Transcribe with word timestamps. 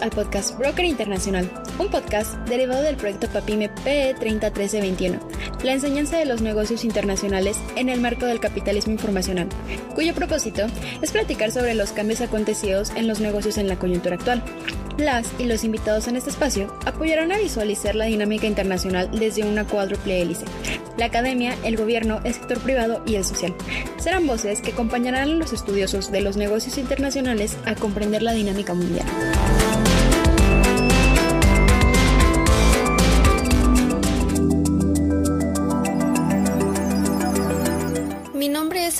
al 0.00 0.10
podcast 0.10 0.56
Broker 0.58 0.84
Internacional, 0.84 1.50
un 1.78 1.88
podcast 1.88 2.34
derivado 2.48 2.82
del 2.82 2.96
proyecto 2.96 3.28
PAPIME 3.28 3.68
PE 3.84 4.14
301321, 4.14 5.18
la 5.62 5.72
enseñanza 5.72 6.18
de 6.18 6.24
los 6.24 6.40
negocios 6.42 6.84
internacionales 6.84 7.58
en 7.76 7.88
el 7.88 8.00
marco 8.00 8.26
del 8.26 8.40
capitalismo 8.40 8.92
informacional, 8.92 9.48
cuyo 9.94 10.14
propósito 10.14 10.66
es 11.02 11.10
platicar 11.10 11.50
sobre 11.52 11.74
los 11.74 11.92
cambios 11.92 12.20
acontecidos 12.20 12.90
en 12.90 13.08
los 13.08 13.20
negocios 13.20 13.58
en 13.58 13.68
la 13.68 13.78
coyuntura 13.78 14.16
actual. 14.16 14.42
Las 14.98 15.28
y 15.38 15.44
los 15.44 15.62
invitados 15.62 16.08
en 16.08 16.16
este 16.16 16.30
espacio 16.30 16.76
apoyarán 16.84 17.30
a 17.30 17.38
visualizar 17.38 17.94
la 17.94 18.06
dinámica 18.06 18.46
internacional 18.46 19.08
desde 19.12 19.44
una 19.44 19.64
cuádruple 19.64 20.20
hélice, 20.20 20.44
la 20.96 21.06
academia, 21.06 21.54
el 21.62 21.76
gobierno, 21.76 22.20
el 22.24 22.34
sector 22.34 22.58
privado 22.58 23.02
y 23.06 23.14
el 23.14 23.24
social. 23.24 23.54
Serán 23.98 24.26
voces 24.26 24.60
que 24.60 24.72
acompañarán 24.72 25.30
a 25.30 25.34
los 25.34 25.52
estudiosos 25.52 26.10
de 26.10 26.20
los 26.20 26.36
negocios 26.36 26.78
internacionales 26.78 27.56
a 27.64 27.76
comprender 27.76 28.22
la 28.22 28.32
dinámica 28.32 28.74
mundial. 28.74 29.06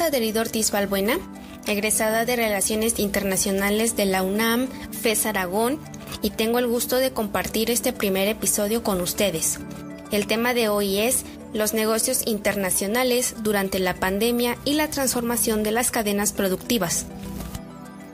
Aderido 0.08 0.40
Ortiz 0.40 0.70
Balbuena, 0.70 1.18
egresada 1.66 2.24
de 2.24 2.34
Relaciones 2.34 2.98
Internacionales 2.98 3.94
de 3.94 4.06
la 4.06 4.22
UNAM, 4.22 4.68
FES 4.90 5.26
Aragón, 5.26 5.78
y 6.22 6.30
tengo 6.30 6.58
el 6.58 6.66
gusto 6.66 6.96
de 6.96 7.12
compartir 7.12 7.70
este 7.70 7.92
primer 7.92 8.26
episodio 8.26 8.82
con 8.82 9.02
ustedes. 9.02 9.60
El 10.10 10.26
tema 10.26 10.54
de 10.54 10.70
hoy 10.70 10.98
es 10.98 11.24
los 11.52 11.74
negocios 11.74 12.22
internacionales 12.24 13.34
durante 13.42 13.78
la 13.78 13.94
pandemia 13.94 14.56
y 14.64 14.72
la 14.74 14.88
transformación 14.88 15.62
de 15.62 15.72
las 15.72 15.90
cadenas 15.90 16.32
productivas. 16.32 17.04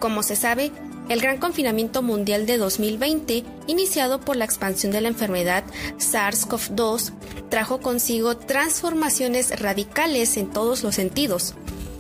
Como 0.01 0.25
se 0.25 0.35
sabe, 0.35 0.73
el 1.09 1.21
gran 1.21 1.39
confinamiento 1.39 2.03
mundial 2.03 2.45
de 2.47 2.59
2020, 2.59 3.45
iniciado 3.69 4.21
por 4.21 4.35
la 4.35 4.45
expansión 4.45 4.91
de 4.91 5.01
la 5.01 5.09
enfermedad 5.09 5.63
SARS-CoV-2, 5.99 7.13
trajo 7.51 7.81
consigo 7.81 8.37
transformaciones 8.37 9.61
radicales 9.61 10.37
en 10.37 10.51
todos 10.51 10.83
los 10.83 10.97
sentidos. 10.97 11.55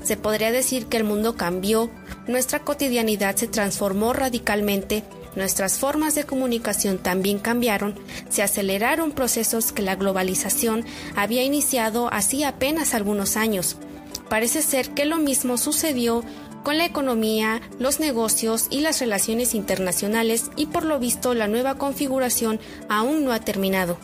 Se 0.04 0.16
podría 0.16 0.52
decir 0.52 0.86
que 0.86 0.96
el 0.96 1.04
mundo 1.04 1.34
cambió, 1.34 1.90
nuestra 2.28 2.60
cotidianidad 2.60 3.36
se 3.36 3.48
transformó 3.48 4.12
radicalmente 4.12 5.02
Nuestras 5.36 5.78
formas 5.78 6.14
de 6.14 6.24
comunicación 6.24 6.98
también 6.98 7.38
cambiaron, 7.38 7.94
se 8.28 8.42
aceleraron 8.42 9.10
procesos 9.10 9.72
que 9.72 9.82
la 9.82 9.96
globalización 9.96 10.84
había 11.16 11.42
iniciado 11.42 12.08
hacía 12.12 12.48
apenas 12.50 12.94
algunos 12.94 13.36
años. 13.36 13.76
Parece 14.28 14.62
ser 14.62 14.90
que 14.90 15.04
lo 15.04 15.18
mismo 15.18 15.58
sucedió 15.58 16.22
con 16.62 16.78
la 16.78 16.86
economía, 16.86 17.60
los 17.78 18.00
negocios 18.00 18.68
y 18.70 18.80
las 18.80 19.00
relaciones 19.00 19.54
internacionales 19.54 20.50
y 20.56 20.66
por 20.66 20.84
lo 20.84 20.98
visto 20.98 21.34
la 21.34 21.48
nueva 21.48 21.74
configuración 21.74 22.60
aún 22.88 23.24
no 23.24 23.32
ha 23.32 23.40
terminado. 23.40 23.98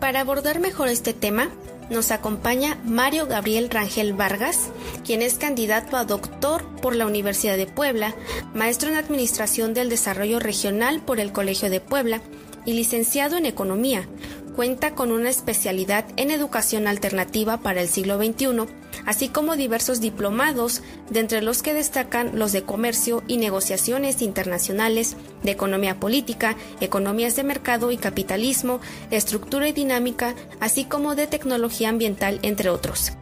Para 0.00 0.20
abordar 0.20 0.58
mejor 0.58 0.88
este 0.88 1.14
tema, 1.14 1.50
nos 1.90 2.12
acompaña 2.12 2.78
Mario 2.84 3.26
Gabriel 3.26 3.68
Rangel 3.68 4.14
Vargas, 4.14 4.70
quien 5.04 5.20
es 5.22 5.34
candidato 5.34 5.96
a 5.96 6.04
doctor 6.04 6.64
por 6.80 6.94
la 6.94 7.06
Universidad 7.06 7.56
de 7.56 7.66
Puebla, 7.66 8.14
maestro 8.54 8.88
en 8.88 8.96
Administración 8.96 9.74
del 9.74 9.90
Desarrollo 9.90 10.38
Regional 10.38 11.02
por 11.02 11.20
el 11.20 11.32
Colegio 11.32 11.68
de 11.68 11.80
Puebla 11.80 12.22
y 12.64 12.72
licenciado 12.74 13.36
en 13.36 13.46
Economía. 13.46 14.08
Cuenta 14.54 14.94
con 14.94 15.10
una 15.10 15.30
especialidad 15.30 16.04
en 16.16 16.30
Educación 16.30 16.86
Alternativa 16.86 17.58
para 17.58 17.80
el 17.80 17.88
siglo 17.88 18.16
XXI 18.16 18.66
así 19.06 19.28
como 19.28 19.56
diversos 19.56 20.00
diplomados, 20.00 20.82
de 21.10 21.20
entre 21.20 21.42
los 21.42 21.62
que 21.62 21.74
destacan 21.74 22.38
los 22.38 22.52
de 22.52 22.62
Comercio 22.62 23.22
y 23.26 23.36
Negociaciones 23.36 24.22
Internacionales, 24.22 25.16
de 25.42 25.50
Economía 25.50 25.98
Política, 26.00 26.56
Economías 26.80 27.36
de 27.36 27.44
Mercado 27.44 27.90
y 27.90 27.96
Capitalismo, 27.96 28.80
Estructura 29.10 29.68
y 29.68 29.72
Dinámica, 29.72 30.34
así 30.60 30.84
como 30.84 31.14
de 31.14 31.26
Tecnología 31.26 31.88
Ambiental, 31.88 32.38
entre 32.42 32.70
otros. 32.70 33.12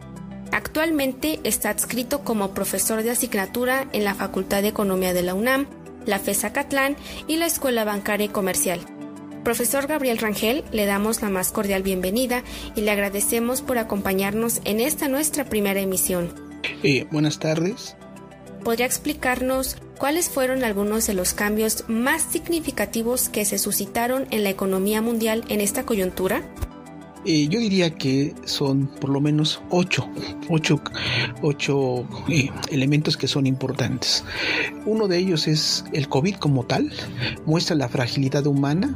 Actualmente 0.51 1.39
está 1.43 1.69
adscrito 1.69 2.23
como 2.23 2.53
profesor 2.53 3.03
de 3.03 3.11
asignatura 3.11 3.87
en 3.93 4.03
la 4.03 4.15
Facultad 4.15 4.61
de 4.61 4.69
Economía 4.69 5.13
de 5.13 5.21
la 5.21 5.35
UNAM, 5.35 5.67
la 6.05 6.19
FESA 6.19 6.53
Catlán 6.53 6.95
y 7.27 7.37
la 7.37 7.45
Escuela 7.45 7.83
Bancaria 7.83 8.25
y 8.25 8.29
Comercial. 8.29 8.98
Profesor 9.43 9.87
Gabriel 9.87 10.17
Rangel, 10.17 10.63
le 10.71 10.85
damos 10.85 11.21
la 11.21 11.29
más 11.29 11.51
cordial 11.51 11.81
bienvenida 11.81 12.43
y 12.75 12.81
le 12.81 12.91
agradecemos 12.91 13.61
por 13.61 13.77
acompañarnos 13.77 14.61
en 14.65 14.79
esta 14.79 15.07
nuestra 15.07 15.45
primera 15.45 15.79
emisión. 15.79 16.33
Eh, 16.83 17.07
buenas 17.11 17.39
tardes. 17.39 17.95
¿Podría 18.63 18.85
explicarnos 18.85 19.77
cuáles 19.97 20.29
fueron 20.29 20.63
algunos 20.63 21.07
de 21.07 21.13
los 21.13 21.33
cambios 21.33 21.85
más 21.87 22.21
significativos 22.21 23.29
que 23.29 23.45
se 23.45 23.57
suscitaron 23.57 24.27
en 24.31 24.43
la 24.43 24.49
economía 24.49 25.01
mundial 25.01 25.45
en 25.47 25.61
esta 25.61 25.85
coyuntura? 25.85 26.43
Eh, 27.25 27.49
yo 27.49 27.59
diría 27.59 27.95
que 27.95 28.33
son 28.45 28.87
por 28.87 29.09
lo 29.09 29.19
menos 29.19 29.61
ocho, 29.69 30.07
ocho, 30.47 30.81
ocho 31.41 32.07
eh, 32.29 32.49
elementos 32.71 33.17
que 33.17 33.27
son 33.27 33.45
importantes. 33.45 34.23
Uno 34.85 35.07
de 35.07 35.17
ellos 35.17 35.47
es 35.47 35.83
el 35.91 36.07
COVID 36.07 36.35
como 36.35 36.65
tal, 36.65 36.91
muestra 37.45 37.75
la 37.75 37.89
fragilidad 37.89 38.47
humana 38.47 38.95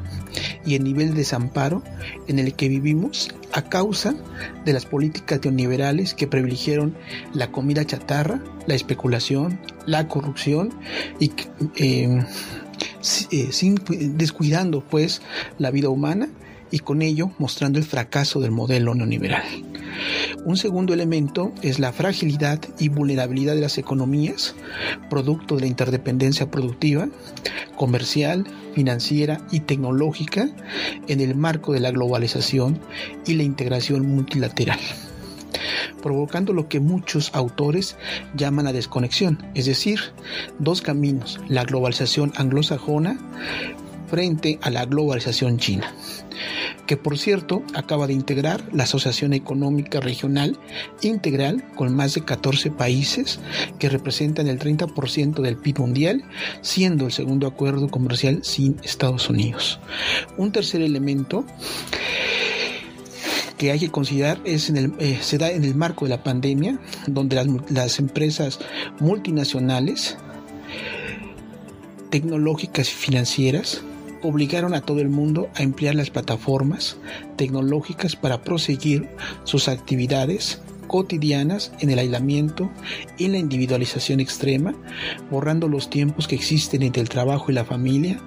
y 0.65 0.75
el 0.75 0.85
nivel 0.85 1.09
de 1.09 1.15
desamparo 1.15 1.83
en 2.27 2.39
el 2.39 2.53
que 2.53 2.69
vivimos 2.69 3.29
a 3.51 3.63
causa 3.63 4.15
de 4.63 4.71
las 4.71 4.85
políticas 4.85 5.41
neoliberales 5.43 6.13
que 6.13 6.25
privilegiaron 6.25 6.95
la 7.33 7.51
comida 7.51 7.85
chatarra, 7.85 8.41
la 8.67 8.75
especulación, 8.75 9.59
la 9.85 10.07
corrupción 10.07 10.73
y 11.19 11.31
eh, 11.75 12.23
sin, 13.51 13.75
descuidando 14.17 14.81
pues 14.81 15.21
la 15.59 15.71
vida 15.71 15.89
humana 15.89 16.29
y 16.73 16.79
con 16.79 17.03
ello 17.03 17.29
mostrando 17.37 17.77
el 17.77 17.85
fracaso 17.85 18.39
del 18.39 18.49
modelo 18.49 18.95
neoliberal. 18.95 19.43
Un 20.43 20.57
segundo 20.57 20.91
elemento 20.91 21.53
es 21.61 21.77
la 21.77 21.93
fragilidad 21.93 22.59
y 22.79 22.89
vulnerabilidad 22.89 23.53
de 23.53 23.61
las 23.61 23.77
economías, 23.77 24.55
producto 25.07 25.53
de 25.53 25.61
la 25.61 25.67
interdependencia 25.67 26.49
productiva, 26.49 27.09
comercial, 27.75 28.47
financiera 28.73 29.45
y 29.51 29.59
tecnológica 29.59 30.49
en 31.07 31.21
el 31.21 31.35
marco 31.35 31.73
de 31.73 31.79
la 31.79 31.91
globalización 31.91 32.79
y 33.27 33.35
la 33.35 33.43
integración 33.43 34.07
multilateral 34.07 34.79
provocando 36.01 36.51
lo 36.51 36.67
que 36.67 36.81
muchos 36.81 37.33
autores 37.33 37.95
llaman 38.35 38.65
la 38.65 38.73
desconexión, 38.73 39.45
es 39.55 39.65
decir, 39.65 39.99
dos 40.59 40.81
caminos, 40.81 41.39
la 41.47 41.63
globalización 41.63 42.33
anglosajona 42.35 43.17
frente 44.13 44.59
a 44.61 44.69
la 44.69 44.85
globalización 44.85 45.57
china, 45.57 45.91
que 46.85 46.97
por 46.97 47.17
cierto 47.17 47.63
acaba 47.73 48.07
de 48.07 48.13
integrar 48.13 48.63
la 48.73 48.83
Asociación 48.83 49.33
Económica 49.33 49.99
Regional 49.99 50.57
Integral 51.01 51.63
con 51.75 51.95
más 51.95 52.13
de 52.13 52.21
14 52.21 52.71
países 52.71 53.39
que 53.79 53.89
representan 53.89 54.47
el 54.47 54.59
30% 54.59 55.41
del 55.41 55.57
PIB 55.57 55.79
mundial, 55.79 56.23
siendo 56.61 57.05
el 57.05 57.11
segundo 57.11 57.47
acuerdo 57.47 57.89
comercial 57.89 58.39
sin 58.43 58.77
Estados 58.83 59.29
Unidos. 59.29 59.79
Un 60.37 60.51
tercer 60.51 60.81
elemento 60.81 61.45
que 63.57 63.71
hay 63.71 63.79
que 63.79 63.89
considerar 63.89 64.39
es 64.43 64.69
en 64.69 64.77
el, 64.77 64.93
eh, 64.99 65.19
se 65.21 65.37
da 65.37 65.51
en 65.51 65.63
el 65.63 65.75
marco 65.75 66.05
de 66.05 66.09
la 66.09 66.23
pandemia, 66.23 66.79
donde 67.07 67.35
las, 67.35 67.47
las 67.69 67.99
empresas 67.99 68.59
multinacionales 68.99 70.17
tecnológicas 72.09 72.89
y 72.89 72.93
financieras 72.93 73.83
obligaron 74.23 74.73
a 74.73 74.81
todo 74.81 74.99
el 74.99 75.09
mundo 75.09 75.49
a 75.55 75.63
emplear 75.63 75.95
las 75.95 76.09
plataformas 76.09 76.97
tecnológicas 77.35 78.15
para 78.15 78.41
proseguir 78.41 79.09
sus 79.43 79.67
actividades 79.67 80.61
cotidianas 80.87 81.71
en 81.79 81.89
el 81.89 81.99
aislamiento 81.99 82.69
y 83.17 83.27
la 83.27 83.37
individualización 83.37 84.19
extrema, 84.19 84.75
borrando 85.31 85.67
los 85.67 85.89
tiempos 85.89 86.27
que 86.27 86.35
existen 86.35 86.83
entre 86.83 87.01
el 87.01 87.09
trabajo 87.09 87.51
y 87.51 87.55
la 87.55 87.65
familia, 87.65 88.19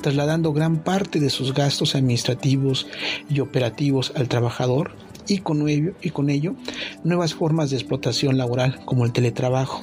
trasladando 0.00 0.52
gran 0.52 0.84
parte 0.84 1.18
de 1.18 1.30
sus 1.30 1.54
gastos 1.54 1.94
administrativos 1.94 2.86
y 3.28 3.40
operativos 3.40 4.12
al 4.14 4.28
trabajador 4.28 4.92
y 5.26 5.38
con 5.38 5.68
ello, 5.68 5.94
y 6.02 6.10
con 6.10 6.30
ello 6.30 6.54
nuevas 7.02 7.34
formas 7.34 7.70
de 7.70 7.76
explotación 7.76 8.38
laboral 8.38 8.84
como 8.84 9.04
el 9.04 9.12
teletrabajo. 9.12 9.82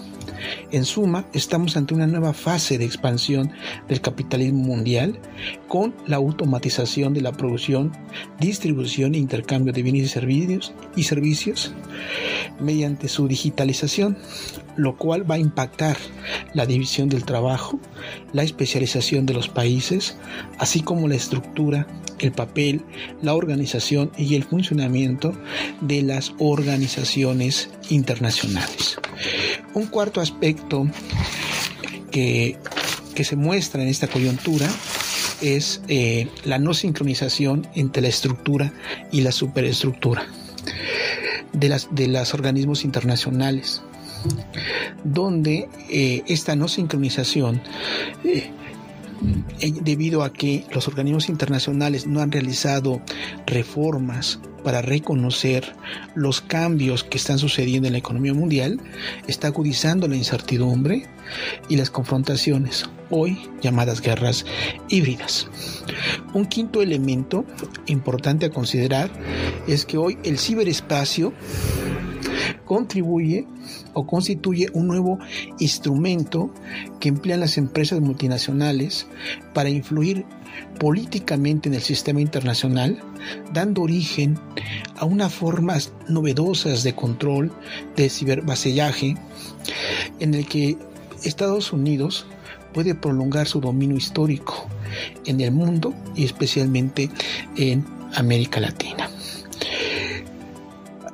En 0.71 0.85
suma, 0.85 1.25
estamos 1.33 1.77
ante 1.77 1.93
una 1.93 2.07
nueva 2.07 2.33
fase 2.33 2.77
de 2.77 2.85
expansión 2.85 3.51
del 3.87 4.01
capitalismo 4.01 4.63
mundial 4.63 5.19
con 5.67 5.93
la 6.07 6.17
automatización 6.17 7.13
de 7.13 7.21
la 7.21 7.31
producción, 7.31 7.91
distribución 8.39 9.15
e 9.15 9.19
intercambio 9.19 9.73
de 9.73 9.83
bienes 9.83 10.03
y 10.03 10.07
servicios, 10.07 10.73
y 10.95 11.03
servicios 11.03 11.73
mediante 12.59 13.07
su 13.07 13.27
digitalización, 13.27 14.17
lo 14.75 14.97
cual 14.97 15.29
va 15.29 15.35
a 15.35 15.39
impactar 15.39 15.97
la 16.53 16.65
división 16.65 17.09
del 17.09 17.25
trabajo, 17.25 17.79
la 18.33 18.43
especialización 18.43 19.25
de 19.25 19.33
los 19.33 19.49
países, 19.49 20.17
así 20.57 20.81
como 20.81 21.07
la 21.07 21.15
estructura, 21.15 21.87
el 22.19 22.31
papel, 22.31 22.81
la 23.21 23.33
organización 23.33 24.11
y 24.17 24.35
el 24.35 24.43
funcionamiento 24.43 25.33
de 25.81 26.01
las 26.03 26.33
organizaciones 26.39 27.69
internacionales. 27.89 28.97
Un 29.73 29.87
cuarto 29.87 30.21
aspecto 30.21 30.87
que 32.11 32.57
que 33.13 33.23
se 33.23 33.35
muestra 33.35 33.81
en 33.81 33.89
esta 33.89 34.07
coyuntura 34.07 34.69
es 35.41 35.81
eh, 35.87 36.27
la 36.45 36.59
no 36.59 36.73
sincronización 36.73 37.67
entre 37.75 38.01
la 38.01 38.09
estructura 38.09 38.73
y 39.11 39.21
la 39.21 39.31
superestructura 39.31 40.25
de 41.53 41.69
las 41.69 41.89
de 41.91 42.07
los 42.07 42.33
organismos 42.33 42.85
internacionales 42.85 43.81
donde 45.03 45.67
eh, 45.89 46.23
esta 46.27 46.55
no 46.55 46.67
sincronización 46.67 47.61
eh, 48.23 48.51
debido 49.81 50.23
a 50.23 50.33
que 50.33 50.65
los 50.73 50.87
organismos 50.87 51.29
internacionales 51.29 52.07
no 52.07 52.21
han 52.21 52.31
realizado 52.31 53.01
reformas 53.45 54.39
para 54.63 54.81
reconocer 54.81 55.75
los 56.15 56.41
cambios 56.41 57.03
que 57.03 57.17
están 57.17 57.39
sucediendo 57.39 57.87
en 57.87 57.93
la 57.93 57.99
economía 57.99 58.33
mundial, 58.33 58.79
está 59.27 59.47
agudizando 59.47 60.07
la 60.07 60.15
incertidumbre 60.15 61.07
y 61.69 61.75
las 61.77 61.89
confrontaciones, 61.89 62.89
hoy 63.09 63.49
llamadas 63.61 64.01
guerras 64.01 64.45
híbridas. 64.89 65.47
Un 66.33 66.45
quinto 66.45 66.81
elemento 66.81 67.45
importante 67.87 68.47
a 68.47 68.51
considerar 68.51 69.11
es 69.67 69.85
que 69.85 69.97
hoy 69.97 70.17
el 70.23 70.37
ciberespacio 70.37 71.33
contribuye 72.65 73.47
o 73.93 74.05
constituye 74.05 74.67
un 74.73 74.87
nuevo 74.87 75.19
instrumento 75.59 76.53
que 76.99 77.09
emplean 77.09 77.39
las 77.39 77.57
empresas 77.57 77.99
multinacionales 78.01 79.07
para 79.53 79.69
influir 79.69 80.25
políticamente 80.79 81.69
en 81.69 81.75
el 81.75 81.81
sistema 81.81 82.21
internacional, 82.21 82.99
dando 83.53 83.83
origen 83.83 84.39
a 84.97 85.05
unas 85.05 85.33
formas 85.33 85.93
novedosas 86.07 86.83
de 86.83 86.93
control 86.93 87.51
de 87.95 88.09
cibervasellaje 88.09 89.15
en 90.19 90.33
el 90.33 90.47
que 90.47 90.77
Estados 91.23 91.71
Unidos 91.71 92.25
puede 92.73 92.95
prolongar 92.95 93.47
su 93.47 93.59
dominio 93.61 93.97
histórico 93.97 94.67
en 95.25 95.41
el 95.41 95.51
mundo 95.51 95.93
y 96.15 96.25
especialmente 96.25 97.09
en 97.55 97.85
América 98.13 98.59
Latina. 98.59 99.10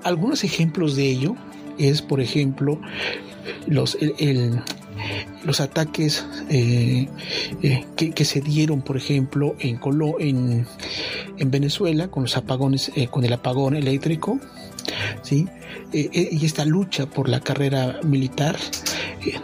Algunos 0.07 0.45
ejemplos 0.45 0.95
de 0.95 1.05
ello 1.05 1.35
es, 1.77 2.01
por 2.01 2.21
ejemplo, 2.21 2.79
los, 3.67 3.97
los 5.43 5.59
ataques 5.59 6.25
eh, 6.49 7.09
eh, 7.61 7.85
que, 7.97 8.23
se 8.23 8.39
dieron, 8.39 8.81
por 8.83 8.95
ejemplo, 8.95 9.57
en, 9.59 9.81
en, 10.21 10.65
en 11.37 11.51
Venezuela 11.51 12.07
con 12.07 12.23
los 12.23 12.37
apagones, 12.37 12.89
eh, 12.95 13.09
con 13.09 13.25
el 13.25 13.33
apagón 13.33 13.75
eléctrico, 13.75 14.39
¿sí? 15.23 15.45
y 15.91 16.45
esta 16.45 16.63
lucha 16.63 17.07
por 17.07 17.27
la 17.27 17.41
carrera 17.41 17.99
militar 18.05 18.55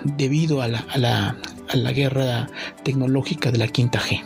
debido 0.06 0.62
a 0.62 0.70
la, 0.70 0.80
a, 0.80 0.98
la, 0.98 1.38
a 1.68 1.76
la 1.76 1.92
guerra 1.92 2.48
tecnológica 2.84 3.52
de 3.52 3.58
la 3.58 3.68
quinta 3.68 4.00
G. 4.00 4.22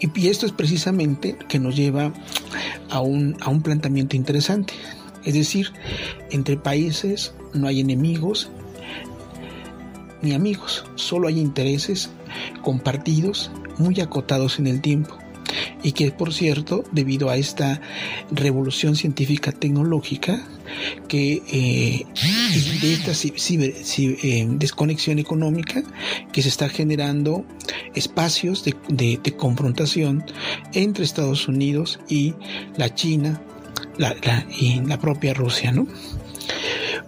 Y, 0.00 0.28
esto 0.28 0.46
es 0.46 0.52
precisamente 0.52 1.36
que 1.48 1.58
nos 1.58 1.76
lleva 1.76 2.12
a 2.90 3.00
un, 3.00 3.36
a 3.40 3.50
un 3.50 3.62
planteamiento 3.62 4.16
interesante. 4.16 4.74
Es 5.24 5.34
decir, 5.34 5.72
entre 6.30 6.56
países 6.56 7.34
no 7.52 7.66
hay 7.66 7.80
enemigos 7.80 8.50
ni 10.22 10.32
amigos, 10.34 10.84
solo 10.96 11.28
hay 11.28 11.38
intereses 11.38 12.10
compartidos 12.62 13.50
muy 13.78 14.00
acotados 14.00 14.58
en 14.58 14.66
el 14.66 14.80
tiempo 14.80 15.16
y 15.82 15.92
que 15.92 16.10
por 16.10 16.32
cierto 16.32 16.84
debido 16.92 17.30
a 17.30 17.36
esta 17.36 17.80
revolución 18.30 18.96
científica 18.96 19.52
tecnológica 19.52 20.46
que 21.08 21.42
eh, 21.50 22.06
de 22.80 22.92
esta 22.92 23.12
eh, 23.12 24.46
desconexión 24.50 25.18
económica 25.18 25.82
que 26.32 26.42
se 26.42 26.48
está 26.48 26.68
generando 26.68 27.44
espacios 27.94 28.64
de, 28.64 29.34
confrontación 29.36 30.24
entre 30.72 31.04
Estados 31.04 31.48
Unidos 31.48 32.00
y 32.08 32.34
la 32.76 32.94
China 32.94 33.40
la, 33.98 34.14
y 34.58 34.80
la 34.80 34.98
propia 34.98 35.34
Rusia, 35.34 35.72
¿no? 35.72 35.86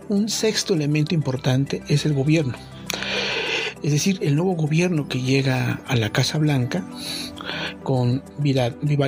Un 0.09 0.29
sexto 0.29 0.75
elemento 0.75 1.15
importante 1.15 1.83
es 1.89 2.05
el 2.05 2.13
gobierno. 2.13 2.55
Es 3.83 3.93
decir, 3.93 4.19
el 4.23 4.37
nuevo 4.37 4.55
gobierno 4.55 5.09
que 5.09 5.21
llega 5.21 5.81
a 5.87 5.97
la 5.97 6.11
Casa 6.11 6.39
Blanca 6.39 6.85
con, 7.83 8.23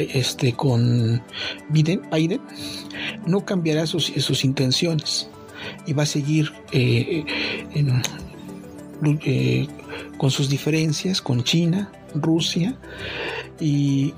este, 0.08 0.56
Biden, 1.70 2.40
no 3.26 3.44
cambiará 3.44 3.86
sus, 3.86 4.06
sus 4.06 4.44
intenciones 4.44 5.28
y 5.86 5.92
va 5.92 6.02
a 6.02 6.06
seguir 6.06 6.52
eh, 6.72 7.24
eh, 9.24 9.68
con 10.18 10.30
sus 10.30 10.48
diferencias 10.48 11.20
con 11.20 11.44
China, 11.44 11.90
Rusia, 12.14 12.76
y, 13.60 14.12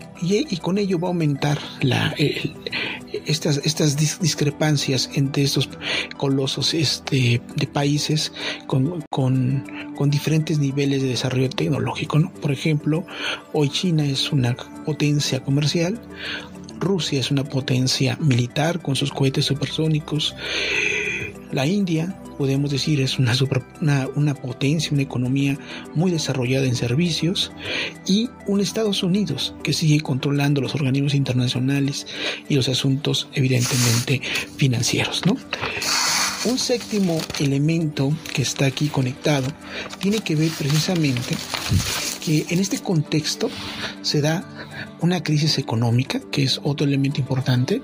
con 0.62 0.78
ello 0.78 0.98
va 0.98 1.08
a 1.08 1.10
aumentar 1.10 1.58
la, 1.82 2.14
estas, 3.26 3.58
estas 3.64 3.96
discrepancias 4.20 5.10
entre 5.14 5.43
estos 5.43 5.69
colosos 6.16 6.75
este, 6.75 7.40
de 7.54 7.66
países 7.66 8.32
con, 8.66 9.04
con, 9.10 9.64
diferentes 10.10 10.58
niveles 10.58 11.02
de 11.02 11.08
desarrollo 11.08 11.50
tecnológico. 11.50 12.19
¿no? 12.19 12.32
Por 12.32 12.52
ejemplo, 12.52 13.04
hoy 13.52 13.69
China 13.69 14.04
es 14.06 14.32
una 14.32 14.56
potencia 14.84 15.43
comercial, 15.43 16.00
Rusia 16.78 17.20
es 17.20 17.31
una 17.31 17.44
potencia 17.44 18.16
militar 18.20 18.81
con 18.81 18.96
sus 18.96 19.12
cohetes 19.12 19.44
supersónicos, 19.44 20.34
la 21.52 21.66
India 21.66 22.19
podemos 22.37 22.71
decir 22.71 23.00
es 23.00 23.19
una, 23.19 23.35
una, 24.15 24.35
potencia, 24.35 24.93
una 24.93 25.03
economía 25.03 25.59
muy 25.94 26.11
desarrollada 26.11 26.67
en 26.67 26.77
servicios 26.77 27.53
y 28.06 28.31
un 28.47 28.61
Estados 28.61 29.03
Unidos 29.03 29.55
que 29.62 29.73
sigue 29.73 30.00
controlando 30.00 30.61
los 30.61 30.75
organismos 30.75 31.15
internacionales 31.15 32.06
y 32.49 32.55
los 32.55 32.69
asuntos 32.69 33.29
evidentemente 33.33 34.21
financieros. 34.56 35.23
Un 36.44 36.59
séptimo 36.59 37.19
elemento 37.41 38.12
que 38.33 38.43
está 38.43 38.67
aquí 38.67 38.89
conectado 38.89 39.49
tiene 39.99 40.19
que 40.21 40.37
ver 40.37 40.50
precisamente 40.56 41.35
que 42.25 42.47
en 42.50 42.61
este 42.61 42.79
contexto 42.79 43.50
se 44.03 44.21
da 44.21 44.44
una 45.00 45.22
crisis 45.22 45.58
económica, 45.58 46.20
que 46.31 46.43
es 46.43 46.60
otro 46.63 46.87
elemento 46.87 47.20
importante, 47.20 47.82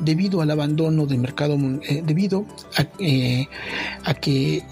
debido 0.00 0.40
al 0.40 0.50
abandono 0.50 1.06
del 1.06 1.18
mercado, 1.18 1.56
eh, 1.88 2.02
debido 2.04 2.46
a, 2.76 2.86
eh, 2.98 3.48
que 4.20 4.56
eh, 4.56 4.62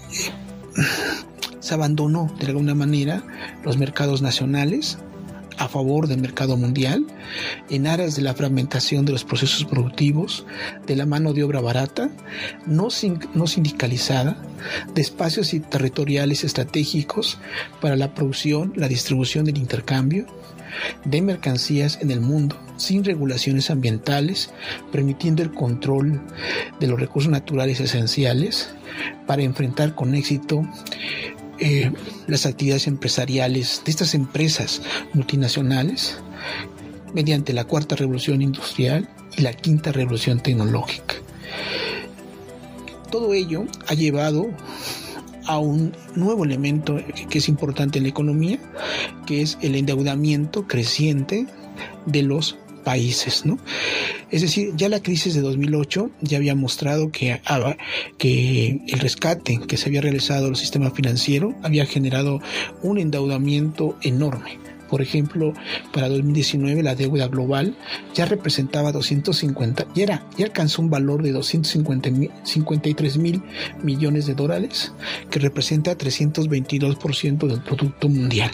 se 1.59 1.73
abandonó 1.73 2.33
de 2.39 2.47
alguna 2.47 2.75
manera 2.75 3.23
los 3.63 3.77
mercados 3.77 4.21
nacionales 4.21 4.97
a 5.57 5.67
favor 5.67 6.07
del 6.07 6.21
mercado 6.21 6.57
mundial, 6.57 7.05
en 7.69 7.87
aras 7.87 8.15
de 8.15 8.21
la 8.21 8.33
fragmentación 8.33 9.05
de 9.05 9.11
los 9.11 9.23
procesos 9.23 9.65
productivos, 9.65 10.45
de 10.85 10.95
la 10.95 11.05
mano 11.05 11.33
de 11.33 11.43
obra 11.43 11.61
barata, 11.61 12.09
no, 12.65 12.87
no 13.33 13.47
sindicalizada, 13.47 14.37
de 14.93 15.01
espacios 15.01 15.55
territoriales 15.69 16.43
estratégicos 16.43 17.37
para 17.81 17.95
la 17.95 18.13
producción, 18.13 18.73
la 18.75 18.87
distribución 18.87 19.45
del 19.45 19.57
intercambio, 19.57 20.25
de 21.05 21.21
mercancías 21.21 21.99
en 22.01 22.11
el 22.11 22.19
mundo 22.19 22.57
sin 22.77 23.03
regulaciones 23.03 23.69
ambientales, 23.69 24.49
permitiendo 24.91 25.43
el 25.43 25.51
control 25.51 26.21
de 26.79 26.87
los 26.87 26.99
recursos 26.99 27.31
naturales 27.31 27.79
esenciales 27.79 28.73
para 29.27 29.43
enfrentar 29.43 29.95
con 29.95 30.15
éxito 30.15 30.67
eh, 31.65 31.93
las 32.27 32.45
actividades 32.45 32.87
empresariales 32.87 33.81
de 33.85 33.91
estas 33.91 34.15
empresas 34.15 34.81
multinacionales 35.13 36.17
mediante 37.13 37.53
la 37.53 37.63
cuarta 37.63 37.95
revolución 37.95 38.41
industrial 38.41 39.07
y 39.37 39.43
la 39.43 39.53
quinta 39.53 39.93
revolución 39.93 40.41
tecnológica. 40.41 41.15
Todo 43.09 43.33
ello 43.33 43.63
ha 43.87 43.93
llevado 43.93 44.47
a 45.45 45.57
un 45.57 45.95
nuevo 46.15 46.43
elemento 46.43 46.97
que 47.29 47.37
es 47.37 47.47
importante 47.47 47.97
en 47.97 48.03
la 48.03 48.09
economía, 48.09 48.59
que 49.25 49.41
es 49.41 49.57
el 49.61 49.75
endeudamiento 49.75 50.67
creciente 50.67 51.47
de 52.05 52.23
los 52.23 52.57
países, 52.83 53.45
¿no? 53.45 53.57
Es 54.31 54.41
decir, 54.41 54.73
ya 54.75 54.89
la 54.89 55.01
crisis 55.01 55.33
de 55.33 55.41
2008 55.41 56.09
ya 56.21 56.37
había 56.37 56.55
mostrado 56.55 57.11
que, 57.11 57.39
ah, 57.45 57.75
que 58.17 58.81
el 58.87 58.99
rescate 58.99 59.59
que 59.67 59.77
se 59.77 59.89
había 59.89 60.01
realizado 60.01 60.47
al 60.47 60.55
sistema 60.55 60.91
financiero 60.91 61.55
había 61.63 61.85
generado 61.85 62.41
un 62.81 62.97
endeudamiento 62.97 63.97
enorme 64.01 64.59
por 64.93 65.01
ejemplo, 65.01 65.53
para 65.91 66.07
2019 66.07 66.83
la 66.83 66.93
deuda 66.93 67.27
global 67.27 67.75
ya 68.13 68.25
representaba 68.25 68.91
250, 68.91 69.87
ya, 69.95 70.03
era, 70.03 70.27
ya 70.37 70.45
alcanzó 70.45 70.83
un 70.83 70.91
valor 70.91 71.23
de 71.23 71.31
253 71.31 73.17
mil 73.17 73.41
millones 73.81 74.27
de 74.27 74.35
dólares, 74.35 74.93
que 75.31 75.39
representa 75.39 75.97
322% 75.97 77.47
del 77.47 77.63
Producto 77.63 78.07
Mundial. 78.07 78.51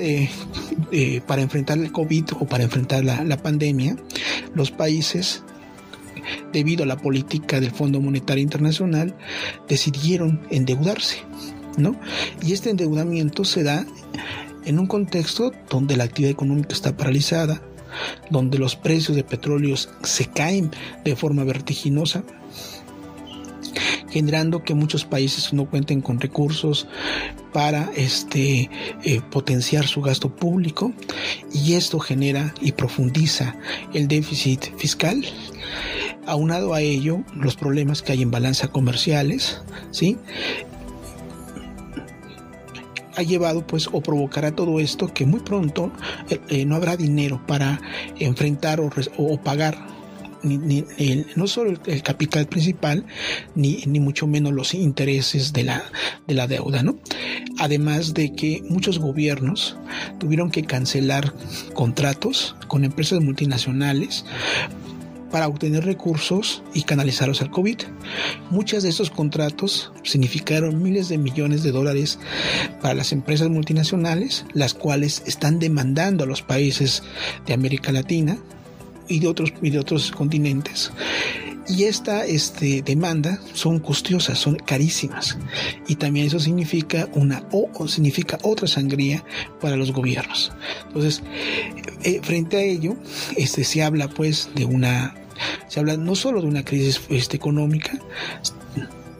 Eh, 0.00 0.30
eh, 0.92 1.20
para 1.26 1.42
enfrentar 1.42 1.78
el 1.78 1.92
COVID 1.92 2.24
o 2.40 2.46
para 2.46 2.64
enfrentar 2.64 3.04
la, 3.04 3.36
pandemia, 3.36 3.96
los 4.54 4.70
países 4.70 5.42
debido 6.52 6.84
a 6.84 6.86
la 6.86 6.96
política 6.96 7.60
del 7.60 7.70
Fondo 7.70 8.00
Monetario 8.00 8.42
Internacional, 8.42 9.14
decidieron 9.68 10.40
endeudarse, 10.50 11.18
¿no? 11.76 11.98
Y 12.42 12.52
este 12.52 12.70
endeudamiento 12.70 13.44
se 13.44 13.62
da 13.62 13.86
en 14.64 14.78
un 14.78 14.86
contexto 14.86 15.52
donde 15.70 15.96
la 15.96 16.04
actividad 16.04 16.32
económica 16.32 16.72
está 16.72 16.96
paralizada, 16.96 17.62
donde 18.30 18.58
los 18.58 18.76
precios 18.76 19.16
de 19.16 19.24
petróleo 19.24 19.76
se 19.76 20.26
caen 20.26 20.70
de 21.04 21.16
forma 21.16 21.44
vertiginosa, 21.44 22.24
generando 24.16 24.64
que 24.64 24.72
muchos 24.72 25.04
países 25.04 25.52
no 25.52 25.68
cuenten 25.68 26.00
con 26.00 26.18
recursos 26.18 26.88
para 27.52 27.90
este 27.94 28.70
eh, 29.04 29.20
potenciar 29.30 29.86
su 29.86 30.00
gasto 30.00 30.34
público 30.34 30.90
y 31.52 31.74
esto 31.74 31.98
genera 31.98 32.54
y 32.62 32.72
profundiza 32.72 33.56
el 33.92 34.08
déficit 34.08 34.74
fiscal. 34.78 35.22
Aunado 36.24 36.72
a 36.72 36.80
ello 36.80 37.24
los 37.34 37.56
problemas 37.56 38.00
que 38.00 38.12
hay 38.12 38.22
en 38.22 38.30
balanza 38.30 38.68
comerciales 38.68 39.60
sí 39.90 40.16
ha 43.16 43.22
llevado 43.22 43.66
pues 43.66 43.86
o 43.92 44.00
provocará 44.00 44.52
todo 44.52 44.80
esto 44.80 45.12
que 45.12 45.26
muy 45.26 45.40
pronto 45.40 45.92
eh, 46.30 46.40
eh, 46.48 46.64
no 46.64 46.74
habrá 46.74 46.96
dinero 46.96 47.42
para 47.46 47.82
enfrentar 48.18 48.80
o, 48.80 48.90
o 49.18 49.42
pagar 49.42 49.95
no 51.36 51.46
solo 51.46 51.78
el, 51.86 52.02
capital 52.02 52.46
principal, 52.46 53.04
ni, 53.54 53.82
ni, 53.86 54.00
mucho 54.00 54.26
menos 54.26 54.52
los 54.52 54.74
intereses 54.74 55.52
de 55.52 55.64
la, 55.64 55.84
de 56.26 56.34
la 56.34 56.46
deuda, 56.46 56.82
¿no? 56.82 56.98
Además 57.58 58.14
de 58.14 58.34
que 58.34 58.62
muchos 58.68 58.98
gobiernos 58.98 59.76
tuvieron 60.18 60.50
que 60.50 60.64
cancelar 60.64 61.32
contratos 61.74 62.56
con 62.68 62.84
empresas 62.84 63.20
multinacionales 63.20 64.24
para 65.30 65.48
obtener 65.48 65.84
recursos 65.84 66.62
y 66.72 66.82
canalizarlos 66.82 67.42
al 67.42 67.50
COVID. 67.50 67.78
Muchos 68.50 68.82
de 68.82 68.88
estos 68.88 69.10
contratos 69.10 69.92
significaron 70.02 70.82
miles 70.82 71.08
de 71.08 71.18
millones 71.18 71.62
de 71.62 71.72
dólares 71.72 72.18
para 72.80 72.94
las 72.94 73.12
empresas 73.12 73.48
multinacionales, 73.48 74.44
las 74.52 74.74
cuales 74.74 75.22
están 75.26 75.58
demandando 75.58 76.24
a 76.24 76.26
los 76.26 76.42
países 76.42 77.02
de 77.46 77.54
América 77.54 77.92
Latina 77.92 78.38
y 79.08 79.20
de 79.20 79.28
otros, 79.28 79.52
y 79.62 79.70
de 79.70 79.78
otros 79.78 80.10
continentes. 80.10 80.92
Y 81.68 81.84
esta 81.84 82.24
este, 82.24 82.82
demanda 82.82 83.40
son 83.52 83.80
costosas, 83.80 84.38
son 84.38 84.56
carísimas. 84.56 85.36
Y 85.88 85.96
también 85.96 86.26
eso 86.26 86.38
significa 86.38 87.08
una 87.14 87.44
o, 87.50 87.88
significa 87.88 88.38
otra 88.42 88.68
sangría 88.68 89.24
para 89.60 89.76
los 89.76 89.92
gobiernos. 89.92 90.52
Entonces, 90.86 91.22
eh, 92.04 92.20
frente 92.22 92.56
a 92.56 92.62
ello, 92.62 92.96
este, 93.36 93.64
se 93.64 93.82
habla 93.82 94.08
pues 94.08 94.50
de 94.54 94.64
una, 94.64 95.16
se 95.66 95.80
habla 95.80 95.96
no 95.96 96.14
solo 96.14 96.40
de 96.40 96.46
una 96.46 96.64
crisis 96.64 97.00
este, 97.08 97.36
económica, 97.36 97.98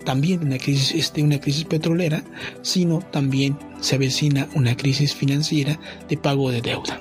también 0.04 0.46
una 0.46 0.58
crisis, 0.58 0.92
este, 0.94 1.22
una 1.22 1.40
crisis 1.40 1.64
petrolera, 1.64 2.22
sino 2.62 3.00
también 3.00 3.58
se 3.80 3.96
avecina 3.96 4.48
una 4.54 4.76
crisis 4.76 5.14
financiera 5.14 5.80
de 6.08 6.16
pago 6.16 6.52
de 6.52 6.62
deuda. 6.62 7.00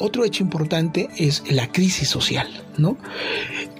Otro 0.00 0.24
hecho 0.24 0.42
importante 0.42 1.10
es 1.18 1.42
la 1.50 1.70
crisis 1.70 2.08
social, 2.08 2.48
¿no? 2.78 2.96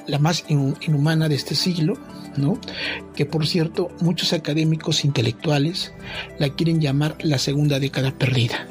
La 0.06 0.18
más 0.18 0.44
inhumana 0.48 1.28
de 1.28 1.34
este 1.34 1.54
siglo, 1.54 1.94
¿no? 2.36 2.60
Que 3.16 3.24
por 3.24 3.46
cierto, 3.46 3.88
muchos 4.00 4.34
académicos 4.34 5.04
intelectuales 5.04 5.92
la 6.38 6.50
quieren 6.50 6.80
llamar 6.80 7.16
la 7.22 7.38
segunda 7.38 7.80
década 7.80 8.12
perdida. 8.12 8.68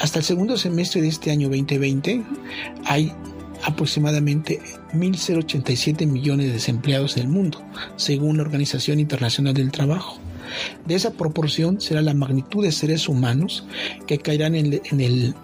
Hasta 0.00 0.18
el 0.18 0.24
segundo 0.24 0.58
semestre 0.58 1.00
de 1.00 1.08
este 1.08 1.30
año 1.30 1.48
2020 1.48 2.24
hay 2.84 3.12
aproximadamente 3.62 4.60
1.087 4.92 6.06
millones 6.06 6.46
de 6.46 6.52
desempleados 6.52 7.16
en 7.16 7.22
el 7.22 7.28
mundo, 7.28 7.62
según 7.96 8.36
la 8.36 8.42
Organización 8.42 9.00
Internacional 9.00 9.54
del 9.54 9.70
Trabajo. 9.70 10.18
De 10.86 10.94
esa 10.94 11.12
proporción 11.12 11.80
será 11.80 12.02
la 12.02 12.14
magnitud 12.14 12.64
de 12.64 12.72
seres 12.72 13.08
humanos 13.08 13.66
que 14.06 14.18
caerán 14.18 14.54
en 14.54 15.00
el, 15.00 15.34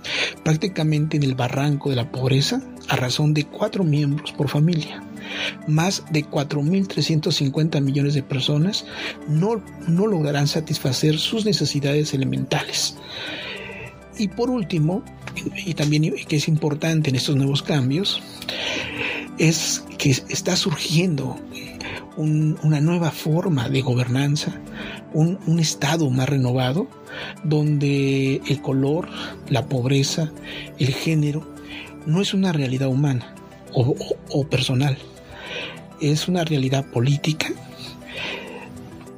prácticamente 0.44 1.16
en 1.16 1.22
el 1.22 1.34
barranco 1.34 1.90
de 1.90 1.96
la 1.96 2.10
pobreza 2.10 2.62
a 2.88 2.96
razón 2.96 3.34
de 3.34 3.44
cuatro 3.44 3.84
miembros 3.84 4.32
por 4.32 4.48
familia. 4.48 5.02
Más 5.66 6.04
de 6.10 6.24
4.350 6.24 7.80
millones 7.80 8.14
de 8.14 8.22
personas 8.22 8.84
no, 9.28 9.62
no 9.88 10.06
lograrán 10.06 10.46
satisfacer 10.46 11.18
sus 11.18 11.44
necesidades 11.44 12.14
elementales. 12.14 12.96
Y 14.18 14.28
por 14.28 14.50
último, 14.50 15.02
y 15.66 15.74
también 15.74 16.14
que 16.28 16.36
es 16.36 16.48
importante 16.48 17.10
en 17.10 17.16
estos 17.16 17.36
nuevos 17.36 17.62
cambios, 17.62 18.22
es 19.38 19.84
que 19.98 20.10
está 20.10 20.56
surgiendo 20.56 21.36
una 22.16 22.80
nueva 22.80 23.10
forma 23.10 23.68
de 23.68 23.82
gobernanza, 23.82 24.52
un, 25.12 25.58
Estado 25.58 26.08
más 26.10 26.28
renovado, 26.28 26.88
donde 27.44 28.40
el 28.46 28.62
color, 28.62 29.08
la 29.48 29.66
pobreza, 29.66 30.30
el 30.78 30.92
género, 30.92 31.46
no 32.06 32.20
es 32.22 32.34
una 32.34 32.52
realidad 32.52 32.88
humana 32.88 33.34
o, 33.72 34.46
personal, 34.48 34.96
es 36.00 36.28
una 36.28 36.44
realidad 36.44 36.86
política 36.86 37.48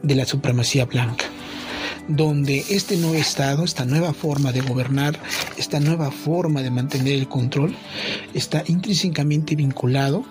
de 0.02 0.14
la 0.14 0.24
supremacía 0.24 0.84
blanca 0.86 1.24
donde 2.08 2.64
este 2.70 2.96
nuevo 2.96 3.16
Estado, 3.16 3.64
esta 3.64 3.84
nueva 3.84 4.14
forma 4.14 4.50
de 4.50 4.62
gobernar, 4.62 5.20
esta 5.58 5.78
nueva 5.78 6.10
forma 6.10 6.62
de 6.62 6.70
mantener 6.70 7.12
el 7.12 7.28
control, 7.28 7.76
está 8.32 8.64
intrínsecamente 8.66 9.54
vinculado 9.56 10.24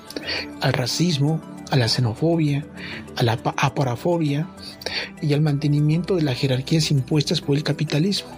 al 0.60 0.74
racismo, 0.74 1.40
a 1.70 1.76
la 1.76 1.88
xenofobia, 1.88 2.66
a 3.16 3.24
la 3.24 3.34
aparafobia 3.58 4.48
y 5.22 5.34
al 5.34 5.42
mantenimiento 5.42 6.16
de 6.16 6.24
las 6.24 6.38
jerarquías 6.38 6.92
impuestas 6.92 7.42
por 7.42 7.58
el 7.58 7.64
capitalismo. 7.64 8.30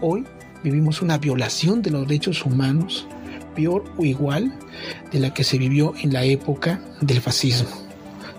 Hoy 0.00 0.24
vivimos 0.62 1.02
una 1.02 1.18
violación 1.18 1.82
de 1.82 1.90
los 1.90 2.06
derechos 2.06 2.44
humanos 2.44 3.06
peor 3.54 3.84
o 3.98 4.04
igual 4.04 4.52
de 5.12 5.20
la 5.20 5.34
que 5.34 5.44
se 5.44 5.58
vivió 5.58 5.94
en 6.02 6.12
la 6.12 6.24
época 6.24 6.80
del 7.00 7.20
fascismo, 7.20 7.70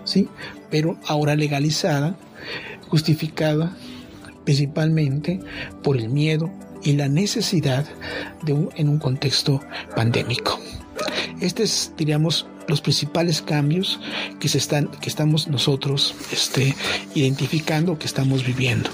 ¿sí? 0.04 0.28
pero 0.70 0.98
ahora 1.06 1.36
legalizada, 1.36 2.16
justificada 2.90 3.76
principalmente 4.44 5.40
por 5.84 5.98
el 5.98 6.10
miedo 6.10 6.50
y 6.84 6.94
la 6.94 7.08
necesidad 7.08 7.86
de 8.44 8.70
en 8.76 8.90
un 8.90 8.98
contexto 8.98 9.62
pandémico. 9.96 10.60
Este 11.40 11.64
es, 11.64 11.94
diríamos, 11.98 12.48
los 12.72 12.82
principales 12.82 13.44
cambios 13.44 14.00
que 14.40 14.48
se 14.48 14.58
están, 14.58 14.88
que 14.88 15.10
estamos 15.10 15.48
nosotros 15.48 16.16
este, 16.32 16.76
identificando, 17.14 18.00
que 18.00 18.08
estamos 18.08 18.44
viviendo. 18.44 18.90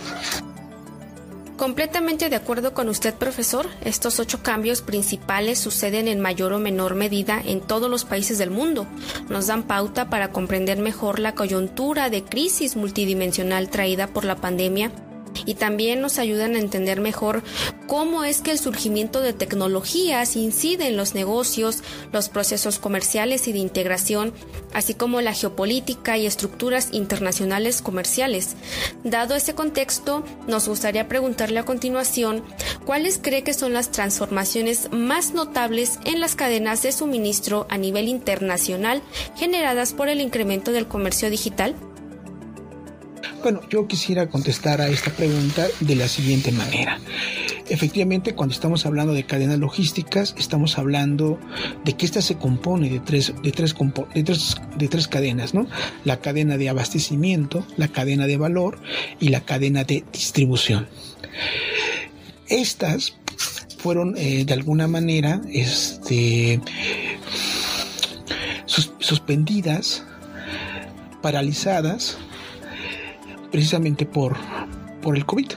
Completamente 1.55 2.29
de 2.29 2.36
acuerdo 2.36 2.74
con 2.74 2.88
usted, 2.88 3.15
profesor. 3.15 3.67
Estos 3.84 4.19
ocho 4.19 4.43
cambios 4.43 4.81
principales 4.81 5.57
suceden 5.57 6.07
en 6.07 6.19
mayor 6.19 6.53
o 6.53 6.60
menor 6.60 6.93
medida 6.93 7.41
en 7.43 7.62
todos 7.62 7.89
los 7.89 8.05
países 8.05 8.38
del 8.38 8.51
mundo. 8.51 8.86
Nos 9.29 9.48
dan 9.48 9.63
pauta 9.63 10.07
para 10.10 10.31
comprender 10.31 10.77
mejor 10.77 11.19
la 11.19 11.34
coyuntura 11.34 12.12
de 12.12 12.24
crisis 12.24 12.75
multidimensional 12.75 13.69
traída 13.69 14.07
por 14.07 14.24
la 14.24 14.36
pandemia 14.36 14.91
y 15.46 15.56
también 15.56 16.01
nos 16.01 16.20
ayudan 16.20 16.56
a 16.56 16.60
entender 16.60 17.01
mejor 17.01 17.44
cómo 17.88 18.24
es 18.24 18.41
que 18.41 18.51
el 18.51 18.60
surgimiento 18.60 19.22
de 19.22 19.34
tecnologías 19.34 20.36
incide 20.36 20.88
en 20.88 20.98
los 20.98 21.15
negocios, 21.15 21.84
los 22.12 22.29
procesos 22.29 22.79
comerciales 22.79 23.48
y 23.48 23.53
de 23.53 23.60
integración, 23.60 24.34
así 24.74 24.94
como 24.94 25.22
la 25.22 25.34
geopolítica 25.34 26.17
y 26.17 26.25
estructuras 26.25 26.89
internacionales 26.91 27.82
comerciales. 27.82 28.56
Dado 29.03 29.36
ese 29.36 29.56
contexto, 29.56 30.24
nos 30.48 30.67
gustaría 30.67 31.08
preguntarle 31.08 31.60
a 31.60 31.65
continuación 31.65 32.44
cuáles 32.86 33.20
cree 33.22 33.44
que 33.44 33.53
son 33.53 33.74
las 33.74 33.91
transformaciones 33.91 34.89
más 34.91 35.34
notables 35.34 36.00
en 36.06 36.20
las 36.20 36.36
cadenas 36.36 36.84
de 36.84 36.91
suministro 36.91 37.67
a 37.70 37.77
nivel 37.77 38.08
internacional 38.08 39.01
generadas 39.36 39.94
por 39.94 40.10
el 40.10 40.22
incremento 40.22 40.72
del 40.72 40.88
comercio 40.88 41.29
digital. 41.29 41.75
Bueno, 43.44 43.62
yo 43.70 43.88
quisiera 43.88 44.29
contestar 44.29 44.82
a 44.82 44.89
esta 44.89 45.12
pregunta 45.12 45.67
de 45.79 45.96
la 45.96 46.08
siguiente 46.08 46.51
manera. 46.51 47.00
Efectivamente, 47.70 48.34
cuando 48.34 48.53
estamos 48.53 48.86
hablando 48.86 49.13
de 49.13 49.25
cadenas 49.25 49.60
logísticas, 49.60 50.34
estamos 50.38 50.77
hablando 50.77 51.39
de 51.86 51.94
que 51.94 52.06
esta 52.06 52.22
se 52.22 52.36
compone 52.36 52.89
de 52.89 53.00
tres, 53.00 53.34
de 53.44 53.51
tres, 53.51 53.75
de 54.13 54.24
tres, 54.24 54.56
de 54.77 54.88
tres 54.88 55.08
cadenas, 55.08 55.53
¿no? 55.53 55.67
La 56.03 56.20
cadena 56.20 56.58
de 56.58 56.70
abastecimiento, 56.70 57.65
la 57.77 57.89
cadena 57.89 58.25
de 58.25 58.38
valor 58.38 58.79
y 59.20 59.29
la 59.29 59.41
cadena 59.41 59.84
de 59.84 60.03
distribución. 60.12 60.88
Estas 62.48 63.17
fueron 63.77 64.15
eh, 64.17 64.46
de 64.46 64.53
alguna 64.53 64.88
manera 64.88 65.41
este, 65.50 66.60
suspendidas, 69.00 70.03
paralizadas 71.22 72.17
precisamente 73.51 74.06
por, 74.06 74.36
por 75.01 75.16
el 75.16 75.25
COVID. 75.25 75.51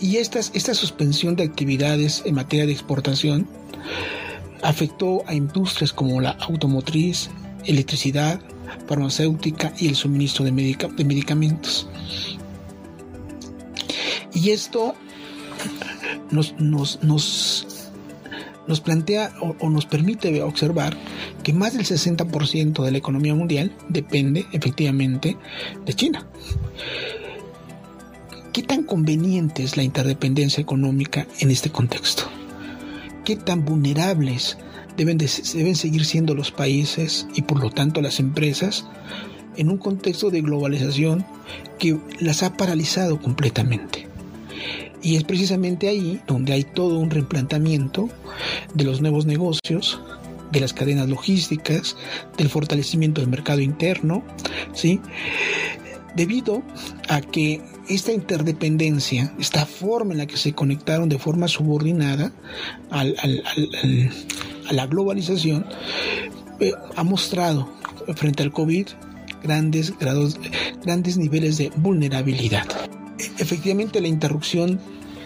Y 0.00 0.16
esta 0.16 0.74
suspensión 0.74 1.36
de 1.36 1.44
actividades 1.44 2.22
en 2.26 2.34
materia 2.34 2.66
de 2.66 2.72
exportación 2.72 3.48
afectó 4.62 5.22
a 5.26 5.34
industrias 5.34 5.92
como 5.92 6.20
la 6.20 6.30
automotriz, 6.30 7.30
electricidad, 7.64 8.40
farmacéutica 8.86 9.72
y 9.78 9.88
el 9.88 9.94
suministro 9.94 10.44
de, 10.44 10.52
medicamentos. 10.52 11.88
Y 14.32 14.50
esto 14.50 14.94
nos, 16.30 16.54
nos, 16.58 17.66
plantea 18.80 19.32
o, 19.40 19.70
nos 19.70 19.86
permite 19.86 20.42
observar 20.42 20.96
que 21.42 21.52
más 21.52 21.74
del 21.74 21.84
60% 21.84 22.82
de 22.82 22.90
la 22.90 22.98
economía 22.98 23.34
mundial 23.34 23.72
depende 23.88 24.46
efectivamente 24.52 25.36
de 25.84 25.94
China. 25.94 26.26
¿Qué 28.52 28.62
tan 28.62 28.84
conveniente 28.84 29.64
es 29.64 29.76
la 29.76 29.82
interdependencia 29.82 30.62
económica 30.62 31.26
en 31.40 31.50
este 31.50 31.70
contexto? 31.70 32.24
¿Qué 33.24 33.36
tan 33.36 33.64
vulnerables 33.64 34.58
deben, 34.96 35.18
deben 35.18 35.76
seguir 35.76 36.04
siendo 36.04 36.34
los 36.34 36.52
países 36.52 37.26
y 37.34 37.42
por 37.42 37.60
lo 37.60 37.70
tanto 37.70 38.00
las 38.00 38.20
empresas 38.20 38.86
en 39.56 39.70
un 39.70 39.78
contexto 39.78 40.30
de 40.30 40.40
globalización 40.40 41.26
que 41.78 41.98
las 42.20 42.42
ha 42.42 42.56
paralizado 42.56 43.20
completamente? 43.20 44.03
Y 45.04 45.16
es 45.16 45.24
precisamente 45.24 45.86
ahí 45.88 46.20
donde 46.26 46.54
hay 46.54 46.64
todo 46.64 46.98
un 46.98 47.10
replanteamiento 47.10 48.08
de 48.72 48.84
los 48.84 49.02
nuevos 49.02 49.26
negocios, 49.26 50.00
de 50.50 50.60
las 50.60 50.72
cadenas 50.72 51.10
logísticas, 51.10 51.96
del 52.38 52.48
fortalecimiento 52.48 53.20
del 53.20 53.28
mercado 53.28 53.60
interno, 53.60 54.24
¿sí? 54.72 55.00
Debido 56.16 56.62
a 57.08 57.20
que 57.20 57.60
esta 57.88 58.12
interdependencia, 58.12 59.34
esta 59.38 59.66
forma 59.66 60.12
en 60.12 60.18
la 60.18 60.26
que 60.26 60.38
se 60.38 60.54
conectaron 60.54 61.10
de 61.10 61.18
forma 61.18 61.48
subordinada 61.48 62.32
a 62.90 63.04
la 64.72 64.86
globalización, 64.86 65.66
eh, 66.60 66.72
ha 66.96 67.04
mostrado 67.04 67.68
frente 68.14 68.42
al 68.42 68.52
COVID 68.52 68.86
grandes 69.42 69.96
grados, 69.98 70.38
grandes 70.82 71.18
niveles 71.18 71.58
de 71.58 71.70
vulnerabilidad. 71.76 72.64
Efectivamente, 73.38 74.00
la 74.00 74.08
interrupción 74.08 74.80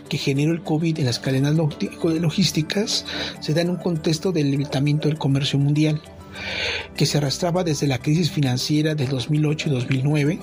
que 0.08 0.18
generó 0.18 0.52
el 0.52 0.62
COVID 0.62 0.98
en 0.98 1.04
las 1.04 1.18
cadenas 1.18 1.54
logísticas 1.54 3.04
se 3.40 3.54
da 3.54 3.60
en 3.60 3.70
un 3.70 3.76
contexto 3.76 4.32
del 4.32 4.50
limitamiento 4.50 5.08
del 5.08 5.18
comercio 5.18 5.58
mundial, 5.58 6.00
que 6.96 7.06
se 7.06 7.18
arrastraba 7.18 7.64
desde 7.64 7.86
la 7.86 7.98
crisis 7.98 8.30
financiera 8.30 8.94
de 8.94 9.06
2008 9.06 9.68
y 9.68 9.72
2009, 9.72 10.38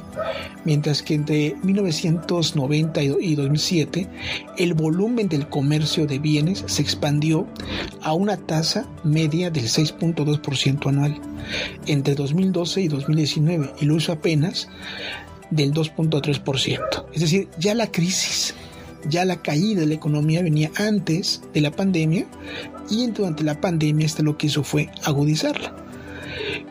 mientras 0.66 1.02
que 1.02 1.14
entre 1.14 1.56
1990 1.64 3.02
y 3.04 3.36
2007 3.36 4.08
el 4.58 4.74
volumen 4.74 5.30
del 5.30 5.48
comercio 5.48 6.06
de 6.06 6.20
bienes 6.20 6.64
se 6.68 6.82
expandió 6.82 7.48
a 8.02 8.14
una 8.14 8.38
tasa 8.38 8.88
media 9.04 9.50
del 9.50 9.66
6.2% 9.66 10.88
anual. 10.88 11.20
Entre 11.86 12.16
2012 12.16 12.82
y 12.82 12.88
2019 12.88 13.72
y 13.80 13.86
lo 13.86 13.98
hizo 13.98 14.12
apenas 14.12 14.68
del 15.50 15.74
2.3%. 15.74 17.06
Es 17.14 17.22
decir, 17.22 17.48
ya 17.58 17.74
la 17.74 17.92
crisis, 17.92 18.54
ya 19.10 19.26
la 19.26 19.42
caída 19.42 19.82
de 19.82 19.88
la 19.88 19.94
economía 19.94 20.42
venía 20.42 20.72
antes 20.78 21.42
de 21.54 21.62
la 21.62 21.72
pandemia 21.72 22.26
y 22.90 23.08
durante 23.08 23.44
la 23.44 23.60
pandemia 23.62 24.06
esto 24.06 24.24
lo 24.24 24.38
que 24.38 24.48
hizo 24.48 24.64
fue 24.64 24.90
agudizarla. 25.04 25.76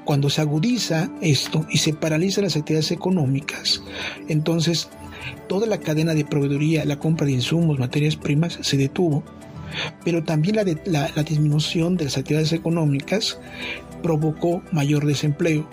Cuando 0.05 0.31
se 0.31 0.41
agudiza 0.41 1.11
esto 1.21 1.67
y 1.71 1.79
se 1.79 1.95
paralizan 1.95 2.45
las 2.45 2.57
actividades 2.57 2.91
económicas, 2.91 3.83
entonces 4.29 4.89
toda 5.49 5.67
la 5.67 5.79
cadena 5.79 6.15
de 6.15 6.25
proveeduría, 6.25 6.85
la 6.85 6.99
compra 6.99 7.27
de 7.27 7.33
insumos, 7.33 7.79
materias 7.79 8.17
primas 8.17 8.59
se 8.61 8.77
detuvo, 8.77 9.23
pero 10.05 10.23
también 10.23 10.57
la 10.57 11.23
disminución 11.25 11.97
de 11.97 12.05
las 12.05 12.19
actividades 12.19 12.53
económicas 12.53 13.39
provocó 14.03 14.63
mayor 14.71 15.07
desempleo, 15.07 15.67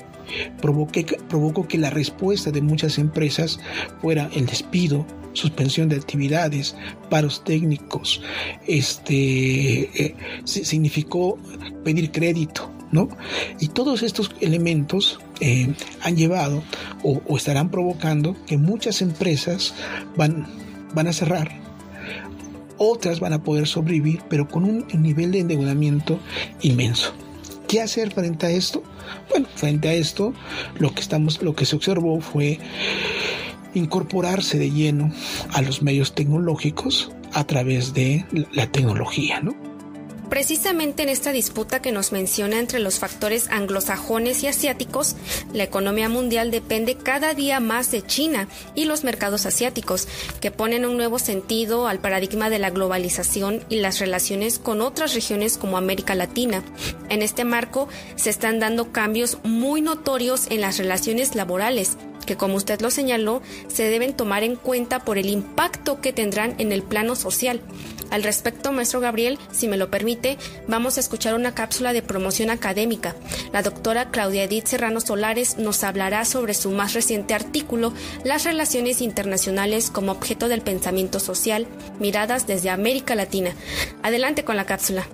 provocó 0.61 1.67
que 1.67 1.77
la 1.77 1.89
respuesta 1.89 2.51
de 2.51 2.61
muchas 2.61 2.97
empresas 2.97 3.59
fuera 4.01 4.29
el 4.33 4.45
despido, 4.45 5.05
suspensión 5.33 5.89
de 5.89 5.95
actividades, 5.95 6.75
paros 7.09 7.43
técnicos, 7.43 8.21
este, 8.67 10.05
eh, 10.05 10.15
significó 10.43 11.37
pedir 11.83 12.11
crédito, 12.11 12.69
¿no? 12.91 13.09
Y 13.59 13.69
todos 13.69 14.03
estos 14.03 14.31
elementos 14.41 15.19
eh, 15.39 15.73
han 16.01 16.15
llevado 16.15 16.63
o, 17.03 17.21
estarán 17.37 17.69
provocando 17.69 18.35
que 18.45 18.57
muchas 18.57 19.01
empresas 19.01 19.73
van, 20.15 20.47
van 20.93 21.07
a 21.07 21.13
cerrar, 21.13 21.51
otras 22.77 23.19
van 23.19 23.33
a 23.33 23.43
poder 23.43 23.67
sobrevivir, 23.67 24.21
pero 24.29 24.47
con 24.47 24.63
un 24.63 24.85
nivel 25.01 25.31
de 25.31 25.39
endeudamiento 25.39 26.19
inmenso. 26.61 27.13
¿Qué 27.71 27.79
hacer 27.79 28.11
frente 28.11 28.47
a 28.47 28.49
esto? 28.49 28.83
Bueno, 29.29 29.47
frente 29.55 29.87
a 29.87 29.93
esto, 29.93 30.33
lo 30.77 30.93
que 30.93 30.99
estamos, 30.99 31.41
lo 31.41 31.55
que 31.55 31.65
se 31.65 31.77
observó 31.77 32.19
fue 32.19 32.59
incorporarse 33.73 34.59
de 34.59 34.71
lleno 34.71 35.09
a 35.53 35.61
los 35.61 35.81
medios 35.81 36.13
tecnológicos 36.13 37.13
a 37.31 37.45
través 37.45 37.93
de 37.93 38.25
la 38.51 38.67
tecnología, 38.67 39.39
¿no? 39.39 39.55
Precisamente 40.31 41.03
en 41.03 41.09
esta 41.09 41.33
disputa 41.33 41.81
que 41.81 41.91
nos 41.91 42.13
menciona 42.13 42.57
entre 42.57 42.79
los 42.79 42.99
factores 42.99 43.49
anglosajones 43.49 44.43
y 44.43 44.47
asiáticos, 44.47 45.17
la 45.51 45.63
economía 45.63 46.07
mundial 46.07 46.51
depende 46.51 46.95
cada 46.95 47.33
día 47.33 47.59
más 47.59 47.91
de 47.91 48.01
China 48.01 48.47
y 48.73 48.85
los 48.85 49.03
mercados 49.03 49.45
asiáticos, 49.45 50.07
que 50.39 50.49
ponen 50.49 50.85
un 50.85 50.95
nuevo 50.95 51.19
sentido 51.19 51.85
al 51.85 51.99
paradigma 51.99 52.49
de 52.49 52.59
la 52.59 52.69
globalización 52.69 53.65
y 53.67 53.81
las 53.81 53.99
relaciones 53.99 54.57
con 54.57 54.79
otras 54.79 55.13
regiones 55.15 55.57
como 55.57 55.77
América 55.77 56.15
Latina. 56.15 56.63
En 57.09 57.23
este 57.23 57.43
marco 57.43 57.89
se 58.15 58.29
están 58.29 58.61
dando 58.61 58.93
cambios 58.93 59.37
muy 59.43 59.81
notorios 59.81 60.47
en 60.49 60.61
las 60.61 60.77
relaciones 60.77 61.35
laborales 61.35 61.97
que 62.31 62.37
como 62.37 62.55
usted 62.55 62.79
lo 62.79 62.91
señaló, 62.91 63.41
se 63.67 63.89
deben 63.89 64.13
tomar 64.13 64.43
en 64.43 64.55
cuenta 64.55 65.03
por 65.03 65.17
el 65.17 65.27
impacto 65.27 65.99
que 65.99 66.13
tendrán 66.13 66.55
en 66.59 66.71
el 66.71 66.81
plano 66.81 67.17
social. 67.17 67.59
Al 68.09 68.23
respecto, 68.23 68.71
maestro 68.71 69.01
Gabriel, 69.01 69.37
si 69.51 69.67
me 69.67 69.75
lo 69.75 69.91
permite, 69.91 70.37
vamos 70.65 70.95
a 70.95 71.01
escuchar 71.01 71.33
una 71.33 71.53
cápsula 71.53 71.91
de 71.91 72.01
promoción 72.01 72.49
académica. 72.49 73.17
La 73.51 73.63
doctora 73.63 74.11
Claudia 74.11 74.45
Edith 74.45 74.67
Serrano 74.67 75.01
Solares 75.01 75.57
nos 75.57 75.83
hablará 75.83 76.23
sobre 76.23 76.53
su 76.53 76.71
más 76.71 76.93
reciente 76.93 77.33
artículo, 77.33 77.91
Las 78.23 78.45
relaciones 78.45 79.01
internacionales 79.01 79.89
como 79.91 80.13
objeto 80.13 80.47
del 80.47 80.61
pensamiento 80.61 81.19
social, 81.19 81.67
miradas 81.99 82.47
desde 82.47 82.69
América 82.69 83.13
Latina. 83.13 83.51
Adelante 84.03 84.45
con 84.45 84.55
la 84.55 84.65
cápsula. 84.65 85.05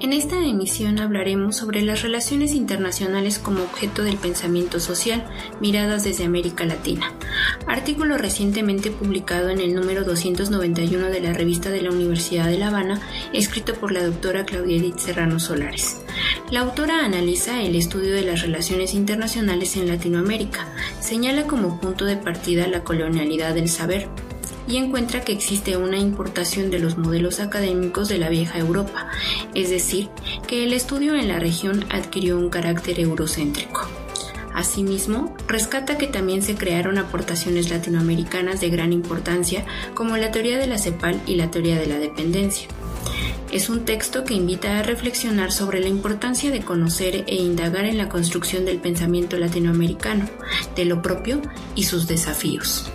En 0.00 0.14
esta 0.14 0.42
emisión 0.42 0.98
hablaremos 0.98 1.56
sobre 1.56 1.82
las 1.82 2.00
relaciones 2.00 2.54
internacionales 2.54 3.38
como 3.38 3.62
objeto 3.62 4.02
del 4.02 4.16
pensamiento 4.16 4.80
social, 4.80 5.26
miradas 5.60 6.04
desde 6.04 6.24
América 6.24 6.64
Latina. 6.64 7.12
Artículo 7.66 8.16
recientemente 8.16 8.90
publicado 8.90 9.50
en 9.50 9.60
el 9.60 9.74
número 9.74 10.04
291 10.04 11.10
de 11.10 11.20
la 11.20 11.34
revista 11.34 11.68
de 11.68 11.82
la 11.82 11.90
Universidad 11.90 12.46
de 12.46 12.56
La 12.56 12.68
Habana, 12.68 12.98
escrito 13.34 13.74
por 13.74 13.92
la 13.92 14.02
doctora 14.02 14.46
Claudia 14.46 14.78
Edith 14.78 14.96
Serrano 14.96 15.38
Solares. 15.38 16.00
La 16.50 16.60
autora 16.60 17.04
analiza 17.04 17.60
el 17.60 17.76
estudio 17.76 18.14
de 18.14 18.22
las 18.22 18.40
relaciones 18.40 18.94
internacionales 18.94 19.76
en 19.76 19.86
Latinoamérica, 19.86 20.66
señala 21.00 21.46
como 21.46 21.78
punto 21.78 22.06
de 22.06 22.16
partida 22.16 22.66
la 22.68 22.84
colonialidad 22.84 23.54
del 23.54 23.68
saber, 23.68 24.08
y 24.70 24.76
encuentra 24.76 25.22
que 25.22 25.32
existe 25.32 25.76
una 25.76 25.98
importación 25.98 26.70
de 26.70 26.78
los 26.78 26.96
modelos 26.96 27.40
académicos 27.40 28.08
de 28.08 28.18
la 28.18 28.28
vieja 28.28 28.58
Europa, 28.58 29.08
es 29.54 29.68
decir, 29.68 30.08
que 30.46 30.62
el 30.62 30.72
estudio 30.72 31.16
en 31.16 31.26
la 31.26 31.40
región 31.40 31.84
adquirió 31.90 32.38
un 32.38 32.50
carácter 32.50 33.00
eurocéntrico. 33.00 33.88
Asimismo, 34.54 35.34
rescata 35.48 35.98
que 35.98 36.06
también 36.06 36.42
se 36.42 36.54
crearon 36.54 36.98
aportaciones 36.98 37.70
latinoamericanas 37.70 38.60
de 38.60 38.70
gran 38.70 38.92
importancia, 38.92 39.64
como 39.94 40.16
la 40.16 40.30
teoría 40.30 40.58
de 40.58 40.68
la 40.68 40.78
CEPAL 40.78 41.20
y 41.26 41.34
la 41.34 41.50
teoría 41.50 41.78
de 41.78 41.86
la 41.86 41.98
dependencia. 41.98 42.68
Es 43.50 43.68
un 43.68 43.84
texto 43.84 44.22
que 44.24 44.34
invita 44.34 44.78
a 44.78 44.82
reflexionar 44.84 45.50
sobre 45.50 45.80
la 45.80 45.88
importancia 45.88 46.52
de 46.52 46.60
conocer 46.60 47.24
e 47.26 47.34
indagar 47.34 47.84
en 47.84 47.98
la 47.98 48.08
construcción 48.08 48.64
del 48.64 48.78
pensamiento 48.78 49.36
latinoamericano, 49.36 50.28
de 50.76 50.84
lo 50.84 51.02
propio 51.02 51.42
y 51.74 51.84
sus 51.84 52.06
desafíos. 52.06 52.92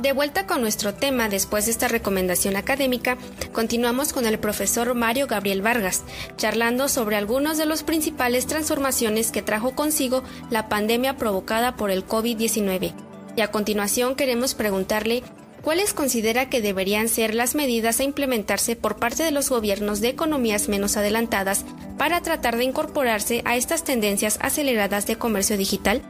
De 0.00 0.12
vuelta 0.12 0.46
con 0.46 0.62
nuestro 0.62 0.94
tema 0.94 1.28
después 1.28 1.66
de 1.66 1.72
esta 1.72 1.86
recomendación 1.86 2.56
académica, 2.56 3.18
continuamos 3.52 4.14
con 4.14 4.24
el 4.24 4.38
profesor 4.38 4.94
Mario 4.94 5.26
Gabriel 5.26 5.60
Vargas, 5.60 6.04
charlando 6.38 6.88
sobre 6.88 7.16
algunas 7.16 7.58
de 7.58 7.66
las 7.66 7.82
principales 7.82 8.46
transformaciones 8.46 9.30
que 9.30 9.42
trajo 9.42 9.74
consigo 9.74 10.22
la 10.48 10.70
pandemia 10.70 11.18
provocada 11.18 11.76
por 11.76 11.90
el 11.90 12.06
COVID-19. 12.06 12.94
Y 13.36 13.42
a 13.42 13.48
continuación 13.48 14.14
queremos 14.14 14.54
preguntarle 14.54 15.22
¿Cuáles 15.62 15.92
considera 15.92 16.48
que 16.48 16.62
deberían 16.62 17.10
ser 17.10 17.34
las 17.34 17.54
medidas 17.54 18.00
a 18.00 18.04
implementarse 18.04 18.76
por 18.76 18.96
parte 18.96 19.22
de 19.22 19.30
los 19.30 19.50
gobiernos 19.50 20.00
de 20.00 20.08
economías 20.08 20.70
menos 20.70 20.96
adelantadas 20.96 21.66
para 21.98 22.22
tratar 22.22 22.56
de 22.56 22.64
incorporarse 22.64 23.42
a 23.44 23.56
estas 23.56 23.84
tendencias 23.84 24.38
aceleradas 24.40 25.06
de 25.06 25.16
comercio 25.16 25.58
digital? 25.58 26.00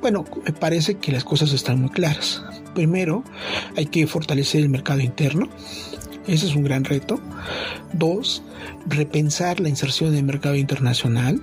Bueno, 0.00 0.24
me 0.44 0.52
parece 0.52 0.94
que 0.94 1.10
las 1.10 1.24
cosas 1.24 1.52
están 1.52 1.80
muy 1.80 1.90
claras. 1.90 2.42
Primero, 2.74 3.24
hay 3.76 3.86
que 3.86 4.06
fortalecer 4.06 4.62
el 4.62 4.68
mercado 4.68 5.00
interno. 5.00 5.48
Ese 6.28 6.46
es 6.46 6.54
un 6.54 6.62
gran 6.62 6.84
reto. 6.84 7.20
Dos, 7.92 8.42
repensar 8.86 9.60
la 9.60 9.68
inserción 9.68 10.10
en 10.10 10.18
el 10.18 10.24
mercado 10.24 10.54
internacional. 10.54 11.40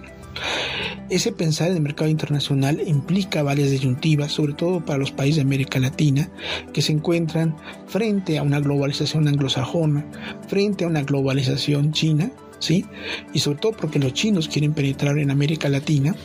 Ese 1.09 1.31
pensar 1.31 1.69
en 1.69 1.77
el 1.77 1.83
mercado 1.83 2.09
internacional 2.09 2.81
implica 2.85 3.43
varias 3.43 3.71
disyuntivas, 3.71 4.31
sobre 4.31 4.53
todo 4.53 4.83
para 4.83 4.99
los 4.99 5.11
países 5.11 5.37
de 5.37 5.41
América 5.41 5.79
Latina, 5.79 6.29
que 6.73 6.81
se 6.81 6.93
encuentran 6.93 7.55
frente 7.87 8.37
a 8.37 8.43
una 8.43 8.59
globalización 8.59 9.27
anglosajona, 9.27 10.05
frente 10.47 10.85
a 10.85 10.87
una 10.87 11.03
globalización 11.03 11.91
china, 11.91 12.31
¿sí? 12.59 12.85
Y 13.33 13.39
sobre 13.39 13.59
todo 13.59 13.73
porque 13.73 13.99
los 13.99 14.13
chinos 14.13 14.47
quieren 14.47 14.73
penetrar 14.73 15.19
en 15.19 15.29
América 15.29 15.69
Latina, 15.69 16.15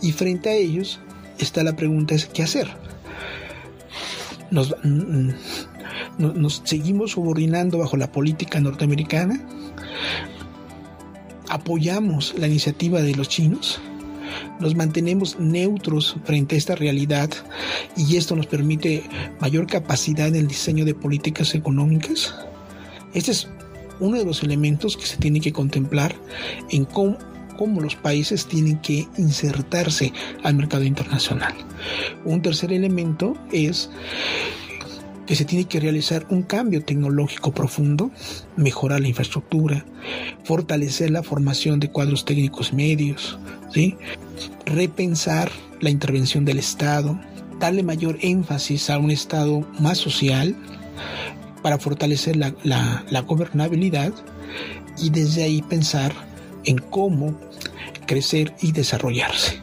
y 0.00 0.12
frente 0.12 0.50
a 0.50 0.54
ellos 0.54 1.00
está 1.38 1.62
la 1.62 1.76
pregunta 1.76 2.14
es 2.14 2.26
¿qué 2.26 2.42
hacer? 2.42 2.68
Nos, 4.50 4.74
mm, 4.82 4.88
mm, 4.88 5.34
nos 6.18 6.62
seguimos 6.64 7.12
subordinando 7.12 7.78
bajo 7.78 7.96
la 7.96 8.12
política 8.12 8.60
norteamericana, 8.60 9.40
apoyamos 11.48 12.34
la 12.38 12.46
iniciativa 12.46 13.00
de 13.00 13.14
los 13.14 13.28
chinos, 13.28 13.80
nos 14.60 14.74
mantenemos 14.74 15.38
neutros 15.38 16.16
frente 16.24 16.54
a 16.54 16.58
esta 16.58 16.74
realidad 16.74 17.30
y 17.96 18.16
esto 18.16 18.36
nos 18.36 18.46
permite 18.46 19.02
mayor 19.40 19.66
capacidad 19.66 20.28
en 20.28 20.36
el 20.36 20.46
diseño 20.46 20.84
de 20.84 20.94
políticas 20.94 21.54
económicas. 21.54 22.34
Este 23.14 23.32
es 23.32 23.48
uno 24.00 24.18
de 24.18 24.24
los 24.24 24.42
elementos 24.42 24.96
que 24.96 25.06
se 25.06 25.16
tiene 25.16 25.40
que 25.40 25.52
contemplar 25.52 26.14
en 26.70 26.84
cómo, 26.84 27.18
los 27.80 27.96
países 27.96 28.46
tienen 28.46 28.78
que 28.78 29.08
insertarse 29.16 30.12
al 30.42 30.54
mercado 30.54 30.84
internacional. 30.84 31.54
Un 32.24 32.42
tercer 32.42 32.72
elemento 32.72 33.34
es 33.52 33.90
que 35.26 35.36
se 35.36 35.44
tiene 35.44 35.66
que 35.66 35.80
realizar 35.80 36.26
un 36.30 36.42
cambio 36.42 36.84
tecnológico 36.84 37.52
profundo, 37.52 38.10
mejorar 38.56 39.00
la 39.00 39.08
infraestructura, 39.08 39.84
fortalecer 40.44 41.10
la 41.10 41.22
formación 41.22 41.78
de 41.78 41.90
cuadros 41.90 42.24
técnicos 42.24 42.72
medios, 42.72 43.38
repensar 44.66 45.50
la 45.80 45.90
intervención 45.90 46.44
del 46.44 46.58
Estado, 46.58 47.18
darle 47.60 47.82
mayor 47.82 48.18
énfasis 48.20 48.90
a 48.90 48.98
un 48.98 49.10
Estado 49.10 49.66
más 49.78 49.98
social 49.98 50.56
para 51.62 51.78
fortalecer 51.78 52.36
la 52.36 53.20
gobernabilidad 53.26 54.12
y 54.98 55.10
desde 55.10 55.44
ahí 55.44 55.62
pensar 55.62 56.12
en 56.64 56.78
cómo 56.78 57.38
crecer 58.06 58.54
y 58.60 58.72
desarrollarse. 58.72 59.60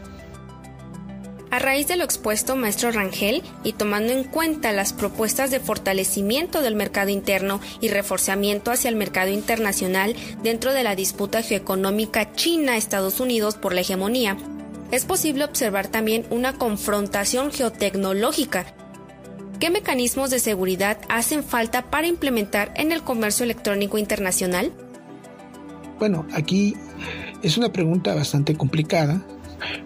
A 1.51 1.57
raíz 1.57 1.87
de 1.87 1.97
lo 1.97 2.03
expuesto, 2.03 2.55
maestro 2.55 2.91
Rangel, 2.91 3.41
y 3.63 3.73
tomando 3.73 4.13
en 4.13 4.23
cuenta 4.23 4.71
las 4.71 4.93
propuestas 4.93 5.49
de 5.49 5.59
fortalecimiento 5.59 6.61
del 6.61 6.75
mercado 6.75 7.09
interno 7.09 7.59
y 7.81 7.87
reforzamiento 7.87 8.69
hacia 8.69 8.89
el 8.89 8.95
mercado 8.95 9.31
internacional 9.31 10.15
dentro 10.43 10.73
de 10.73 10.83
la 10.83 10.95
disputa 10.95 11.41
geoeconómica 11.41 12.33
China-Estados 12.33 13.19
Unidos 13.19 13.55
por 13.55 13.73
la 13.73 13.81
hegemonía, 13.81 14.37
es 14.91 15.05
posible 15.05 15.43
observar 15.43 15.87
también 15.87 16.25
una 16.29 16.53
confrontación 16.53 17.51
geotecnológica. 17.51 18.65
¿Qué 19.59 19.69
mecanismos 19.69 20.29
de 20.29 20.39
seguridad 20.39 20.97
hacen 21.09 21.43
falta 21.43 21.89
para 21.89 22.07
implementar 22.07 22.71
en 22.75 22.91
el 22.91 23.03
comercio 23.03 23.43
electrónico 23.43 23.97
internacional? 23.97 24.71
Bueno, 25.99 26.25
aquí 26.33 26.75
es 27.43 27.57
una 27.57 27.71
pregunta 27.71 28.15
bastante 28.15 28.55
complicada 28.55 29.21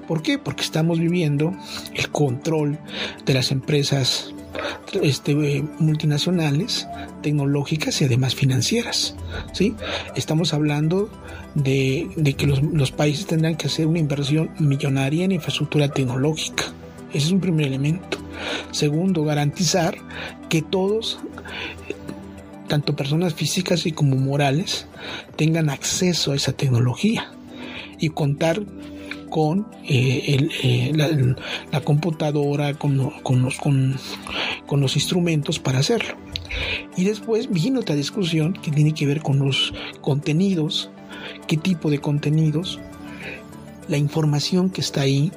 ¿Por 0.07 0.21
qué? 0.21 0.37
Porque 0.37 0.63
estamos 0.63 0.99
viviendo 0.99 1.53
el 1.93 2.09
control 2.09 2.79
de 3.25 3.33
las 3.33 3.51
empresas 3.51 4.33
este, 5.01 5.63
multinacionales, 5.79 6.87
tecnológicas 7.21 8.01
y 8.01 8.05
además 8.05 8.35
financieras. 8.35 9.15
¿sí? 9.53 9.75
Estamos 10.15 10.53
hablando 10.53 11.09
de, 11.55 12.35
que 12.37 12.47
los, 12.47 12.61
los, 12.61 12.91
países 12.91 13.25
tendrán 13.25 13.55
que 13.55 13.67
hacer 13.67 13.87
una 13.87 13.99
inversión 13.99 14.51
millonaria 14.59 15.25
en 15.25 15.31
infraestructura 15.31 15.87
tecnológica. 15.89 16.65
Ese 17.13 17.27
es 17.27 17.31
un 17.31 17.39
primer 17.39 17.67
elemento. 17.67 18.17
Segundo, 18.71 19.23
garantizar 19.23 19.95
que 20.49 20.61
todos, 20.61 21.19
tanto 22.73 22.95
personas 22.95 23.35
físicas 23.35 23.85
y 23.85 23.91
como 23.91 24.15
morales, 24.15 24.87
tengan 25.35 25.69
acceso 25.69 26.31
a 26.31 26.35
esa 26.35 26.53
tecnología 26.53 27.31
y 27.99 28.09
contar 28.09 28.63
con 29.29 29.67
eh, 29.87 30.49
eh, 30.63 30.91
la, 31.71 31.81
computadora, 31.81 32.73
con, 32.73 33.11
con, 33.21 33.43
los, 33.43 33.59
con, 33.59 33.99
los 34.81 34.95
instrumentos 34.95 35.59
para 35.59 35.77
hacerlo. 35.77 36.15
Y 36.97 37.03
después 37.03 37.51
vino 37.51 37.81
otra 37.81 37.93
discusión 37.95 38.53
que 38.53 38.71
tiene 38.71 38.95
que 38.95 39.05
ver 39.05 39.21
con 39.21 39.37
los 39.37 39.71
contenidos, 40.01 40.89
qué 41.45 41.57
tipo 41.57 41.91
de 41.91 41.99
contenidos, 41.99 42.79
la 43.87 43.97
información 43.97 44.71
que 44.71 44.81
está 44.81 45.01
ahí, 45.01 45.31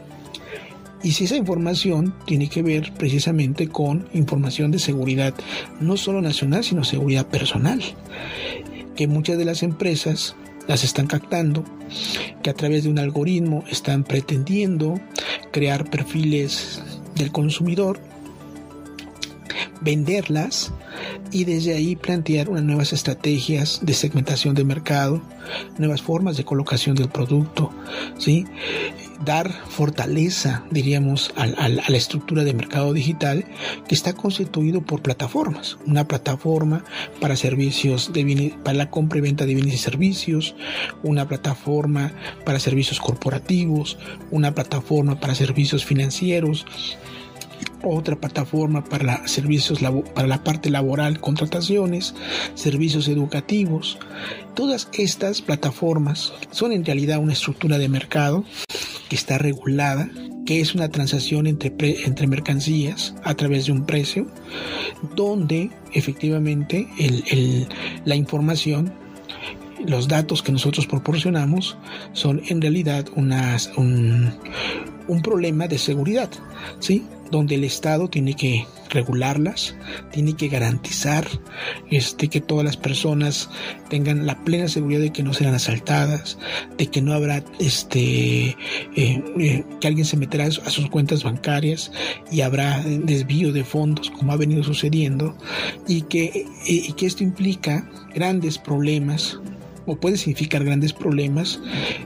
y 1.07 1.13
si 1.13 1.23
esa 1.23 1.37
información 1.37 2.13
tiene 2.25 2.49
que 2.49 2.63
ver 2.63 2.93
precisamente 2.99 3.69
con 3.69 4.09
información 4.13 4.73
de 4.73 4.81
seguridad, 4.81 5.35
no 5.79 5.97
solo 5.97 6.21
nacional, 6.21 6.65
sino 6.65 6.83
seguridad 6.83 7.29
personal, 7.29 7.81
que 8.97 9.07
muchas 9.07 9.39
de 9.39 9.45
las 9.45 9.63
empresas 9.63 10.35
las 10.67 10.83
están 10.83 11.07
captando, 11.07 11.63
que 12.43 12.51
a 12.51 12.55
través 12.55 12.83
de 12.83 12.91
un 12.91 12.99
algoritmo 12.99 13.63
están 13.71 14.03
pretendiendo 14.03 15.01
crear 15.53 15.89
perfiles 15.89 16.83
del 17.15 17.31
consumidor, 17.31 18.01
venderlas 19.81 20.73
y 21.31 21.45
desde 21.45 21.75
ahí 21.75 21.95
plantear 21.95 22.49
unas 22.49 22.65
nuevas 22.65 22.93
estrategias 22.93 23.79
de 23.81 23.95
segmentación 23.95 24.57
de 24.57 24.65
mercado, 24.65 25.23
nuevas 25.79 26.03
formas 26.03 26.37
de 26.37 26.45
colocación 26.45 26.97
del 26.97 27.11
producto, 27.11 27.71
¿sí? 28.19 28.45
Dar 29.25 29.53
fortaleza, 29.69 30.65
diríamos, 30.71 31.33
a, 31.37 31.47
la 31.47 31.97
estructura 31.97 32.45
de 32.45 32.55
mercado 32.55 32.93
digital 32.93 33.45
que 33.89 33.95
está 33.95 34.15
constituido 34.15 34.83
por 34.83 35.03
plataformas. 35.03 35.79
Una 35.87 36.07
plataforma 36.07 36.85
para 37.21 37.37
servicios 37.37 38.13
de 38.13 38.55
para 38.63 38.77
la 38.77 38.91
compra 38.91 39.19
y 39.19 39.23
venta 39.23 39.47
de 39.47 39.55
bienes 39.55 39.75
y 39.75 39.79
servicios, 39.79 40.55
una 41.03 41.29
plataforma 41.29 42.13
para 42.45 42.59
servicios 42.59 43.01
corporativos, 43.01 43.99
una 44.31 44.55
plataforma 44.55 45.21
para 45.21 45.35
servicios 45.35 45.85
financieros, 45.85 46.67
otra 47.83 48.17
plataforma 48.17 48.85
para 48.85 49.27
servicios 49.29 49.81
para 50.15 50.29
la 50.29 50.43
parte 50.43 50.71
laboral, 50.71 51.21
contrataciones, 51.21 52.15
servicios 52.55 53.09
educativos. 53.09 53.99
Todas 54.55 54.89
estas 54.93 55.43
plataformas 55.43 56.33
son 56.51 56.73
en 56.73 56.85
realidad 56.85 57.19
una 57.19 57.33
estructura 57.33 57.79
de 57.79 57.89
mercado 57.89 58.45
que 59.09 59.17
está 59.17 59.39
regulada, 59.39 60.09
que 60.45 60.61
es 60.61 60.75
una 60.75 60.89
transacción 60.89 61.47
entre, 61.47 61.75
entre 62.05 62.27
mercancías 62.27 63.15
a 63.25 63.35
través 63.35 63.67
de 63.67 63.73
un 63.73 63.87
precio, 63.87 64.27
donde 65.15 65.71
efectivamente 65.93 66.89
la 68.05 68.17
información 68.17 68.93
los 69.85 70.09
datos 70.09 70.43
que 70.43 70.53
nosotros 70.53 70.87
proporcionamos 70.87 71.77
son 72.13 72.43
en 72.49 72.61
realidad 72.61 73.07
unas, 73.15 73.71
un, 73.77 74.33
un 75.07 75.23
problema 75.23 75.69
de 75.69 75.79
seguridad, 75.79 76.31
¿sí? 76.81 77.05
donde 77.31 77.57
el 77.57 77.65
Estado 77.65 78.09
tiene 78.09 78.35
que 78.35 78.67
regularlas, 78.97 79.77
tiene 80.11 80.35
que 80.35 80.49
garantizar 80.49 81.27
este, 81.91 82.29
que 82.29 82.41
todas 82.41 82.65
las 82.65 82.77
personas 82.77 83.49
tengan 83.89 84.27
la 84.27 84.43
plena 84.45 84.69
seguridad 84.69 85.01
de 85.01 85.13
que 85.13 85.23
no 85.23 85.33
serán 85.33 85.55
asaltadas, 85.55 86.39
de 86.77 86.89
que 86.89 87.03
no 87.03 87.13
habrá 87.13 87.45
este, 87.61 88.57
eh, 88.97 89.25
eh, 89.39 89.65
que 89.81 89.87
alguien 89.87 90.07
se 90.07 90.17
meterá 90.17 90.47
a 90.47 90.71
sus 90.71 90.91
cuentas 90.91 91.23
bancarias 91.23 91.93
y 92.33 92.41
habrá 92.41 92.83
desvío 92.83 93.53
de 93.53 93.65
fondos 93.65 94.11
como 94.11 94.33
ha 94.33 94.37
venido 94.37 94.65
sucediendo 94.65 95.37
y 95.87 96.03
que, 96.03 96.47
y 96.67 96.93
que 96.93 97.07
esto 97.07 97.23
implica 97.23 97.89
grandes 98.15 98.59
problemas 98.59 99.39
o 99.87 99.97
puede 99.97 100.17
significar 100.17 100.65
grandes 100.65 100.93
problemas, 100.93 101.61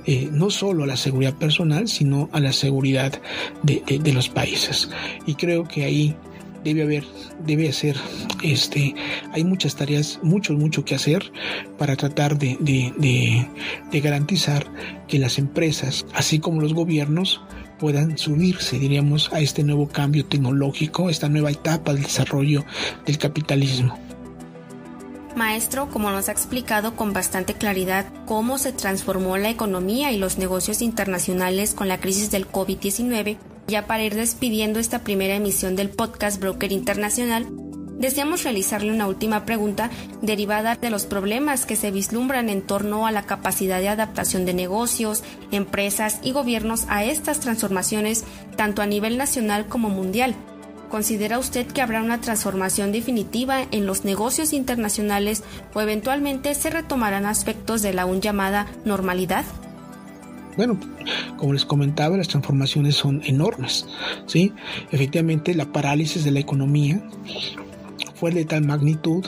eh, 0.07 0.29
no 0.31 0.51
solo 0.51 0.85
a 0.85 0.87
la 0.87 0.97
seguridad 0.97 1.35
personal, 1.35 1.89
sino 1.89 2.29
a 2.33 2.41
la 2.41 2.53
seguridad 2.53 3.21
de, 3.63 4.13
los 4.13 4.29
países. 4.29 4.91
Y 5.27 5.35
creo 5.35 5.65
que 5.65 5.85
ahí 5.85 6.15
debe 6.65 6.83
haber, 6.83 7.05
debe 7.45 7.73
ser, 7.73 7.97
este, 8.43 8.95
hay 9.33 9.45
muchas 9.45 9.77
tareas, 9.77 10.21
mucho, 10.23 10.53
mucho 10.55 10.85
que 10.85 10.95
hacer 10.95 11.33
para 11.79 11.97
tratar 11.97 12.39
de, 12.39 12.57
de, 12.61 14.01
garantizar 14.01 14.67
que 15.09 15.19
las 15.19 15.39
empresas, 15.39 16.07
así 16.15 16.39
como 16.39 16.61
los 16.61 16.75
gobiernos, 16.75 17.41
puedan 17.79 18.19
subirse, 18.19 18.79
diríamos, 18.79 19.33
a 19.33 19.41
este 19.41 19.63
nuevo 19.65 19.89
cambio 19.89 20.27
tecnológico, 20.27 21.09
esta 21.09 21.29
nueva 21.29 21.51
etapa 21.51 21.95
del 21.95 22.03
desarrollo 22.03 22.65
del 23.07 23.19
capitalismo. 23.19 23.99
Maestro, 25.37 25.89
como 25.89 26.11
nos 26.11 26.29
ha 26.29 26.33
explicado 26.33 26.97
con 26.97 27.13
bastante 27.13 27.55
claridad 27.55 28.07
cómo 28.27 28.59
se 28.59 28.73
transformó 28.73 29.39
la 29.39 29.49
economía 29.49 30.13
y 30.13 30.19
los 30.19 30.39
negocios 30.39 30.83
internacionales 30.83 31.73
con 31.73 31.89
la 31.89 32.01
crisis 32.01 32.31
del 32.31 32.51
COVID-19, 32.51 33.39
Ya 33.71 33.87
para 33.87 34.03
ir 34.03 34.17
despidiendo 34.17 34.81
esta 34.81 35.05
primera 35.05 35.37
emisión 35.37 35.77
del 35.77 35.91
podcast 35.91 36.41
Broker 36.41 36.73
Internacional, 36.73 37.47
deseamos 38.01 38.43
realizarle 38.43 38.91
una 38.91 39.07
última 39.07 39.45
pregunta 39.45 39.91
derivada 40.23 40.75
de 40.75 40.91
los 40.91 41.07
problemas 41.07 41.67
que 41.67 41.77
se 41.77 41.93
vislumbran 41.93 42.49
en 42.49 42.63
torno 42.63 43.07
a 43.07 43.13
la 43.13 43.27
capacidad 43.27 43.79
de 43.79 43.89
adaptación 43.89 44.45
de 44.45 44.55
negocios, 44.55 45.23
empresas 45.53 46.19
y 46.25 46.33
gobiernos 46.33 46.87
a 46.89 47.05
estas 47.05 47.39
transformaciones 47.39 48.25
tanto 48.57 48.83
a 48.83 48.87
nivel 48.87 49.17
nacional 49.17 49.69
como 49.69 49.89
mundial. 49.89 50.35
¿Considera 50.89 51.39
usted 51.39 51.65
que 51.69 51.81
habrá 51.81 52.03
una 52.03 52.21
transformación 52.21 52.91
definitiva 52.91 53.63
en 53.71 53.87
los 53.87 54.05
negocios 54.05 54.53
internacionales 54.53 55.45
o 55.75 55.81
eventualmente 55.81 56.57
se 56.57 56.71
retomarán 56.71 57.25
aspectos 57.25 57.83
de 57.83 57.93
la 57.93 58.03
aún 58.03 58.21
llamada 58.21 58.67
normalidad? 58.85 59.45
Bueno, 60.57 60.79
como 61.37 61.53
les 61.53 61.65
comentaba, 61.65 62.17
las 62.17 62.29
transformaciones 62.29 62.97
son 62.97 63.23
enormes, 63.25 63.87
¿sí? 64.27 64.53
Efectivamente, 64.91 65.55
la 65.55 65.73
parálisis 65.73 66.25
de 66.25 66.31
la 66.31 66.41
economía 66.41 67.03
fue 68.15 68.31
de 68.31 68.45
tal 68.45 68.65
magnitud 68.65 69.25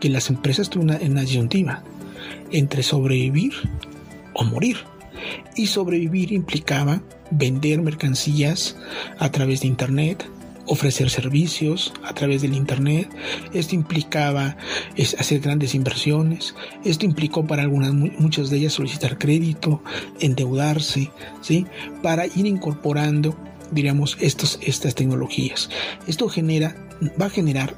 que 0.00 0.08
las 0.08 0.30
empresas 0.30 0.68
tuvieron 0.70 1.10
una, 1.10 1.20
disyuntiva 1.22 1.82
entre 2.52 2.82
sobrevivir 2.82 3.52
o 4.34 4.44
morir. 4.44 4.76
Y 5.56 5.66
sobrevivir 5.66 6.32
implicaba 6.32 7.02
vender 7.30 7.82
mercancías 7.82 8.76
a 9.18 9.30
través 9.30 9.60
de 9.60 9.66
Internet, 9.66 10.24
ofrecer 10.68 11.10
servicios 11.10 11.92
a 12.04 12.12
través 12.14 12.42
del 12.42 12.54
Internet. 12.54 13.08
Esto 13.52 13.74
implicaba 13.74 14.56
hacer 15.18 15.40
grandes 15.40 15.74
inversiones. 15.74 16.54
Esto 16.84 17.04
implicó 17.04 17.46
para 17.46 17.62
algunas, 17.62 17.92
muchas 17.92 18.50
de 18.50 18.58
ellas 18.58 18.74
solicitar 18.74 19.18
crédito, 19.18 19.82
endeudarse, 20.20 21.10
¿sí? 21.40 21.66
Para 22.02 22.26
ir 22.26 22.46
incorporando 22.46 23.36
diríamos 23.70 24.16
estos, 24.20 24.58
estas 24.62 24.94
tecnologías. 24.94 25.68
Esto 26.06 26.28
genera 26.28 26.74
va 27.20 27.26
a 27.26 27.30
generar 27.30 27.76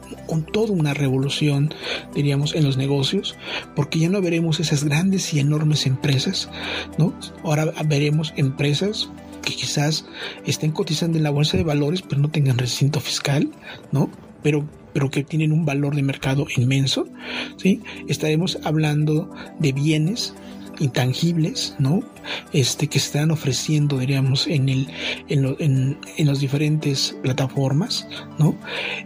toda 0.53 0.73
una 0.73 0.95
revolución, 0.95 1.75
diríamos, 2.15 2.55
en 2.55 2.65
los 2.65 2.77
negocios, 2.77 3.37
porque 3.77 3.99
ya 3.99 4.09
no 4.09 4.23
veremos 4.23 4.61
esas 4.61 4.85
grandes 4.85 5.35
y 5.35 5.41
enormes 5.41 5.87
empresas, 5.87 6.49
¿no? 6.97 7.13
Ahora 7.45 7.73
veremos 7.85 8.33
empresas 8.37 9.11
que 9.43 9.55
quizás 9.55 10.07
estén 10.45 10.73
cotizando 10.73 11.19
en 11.19 11.25
la 11.25 11.31
bolsa 11.31 11.57
de 11.57 11.65
valores, 11.65 12.03
pero 12.03 12.21
no 12.21 12.31
tengan 12.31 12.59
recinto 12.59 13.01
fiscal, 13.01 13.51
¿no? 13.93 14.11
Pero 14.43 14.67
pero 14.93 15.11
que 15.11 15.23
tienen 15.23 15.53
un 15.53 15.65
valor 15.65 15.95
de 15.95 16.03
mercado 16.03 16.47
inmenso, 16.57 17.07
¿sí? 17.57 17.81
Estaremos 18.09 18.59
hablando 18.65 19.31
de 19.59 19.73
bienes 19.73 20.35
intangibles, 20.81 21.75
¿no? 21.79 22.03
Este, 22.53 22.89
que 22.89 22.99
se 22.99 23.07
están 23.07 23.31
ofreciendo, 23.31 23.99
diríamos, 23.99 24.47
en, 24.47 24.69
el, 24.69 24.89
en, 25.29 25.57
en, 25.59 25.99
en 26.17 26.27
las 26.27 26.41
diferentes 26.41 27.17
plataformas, 27.23 28.07
¿no? 28.39 28.57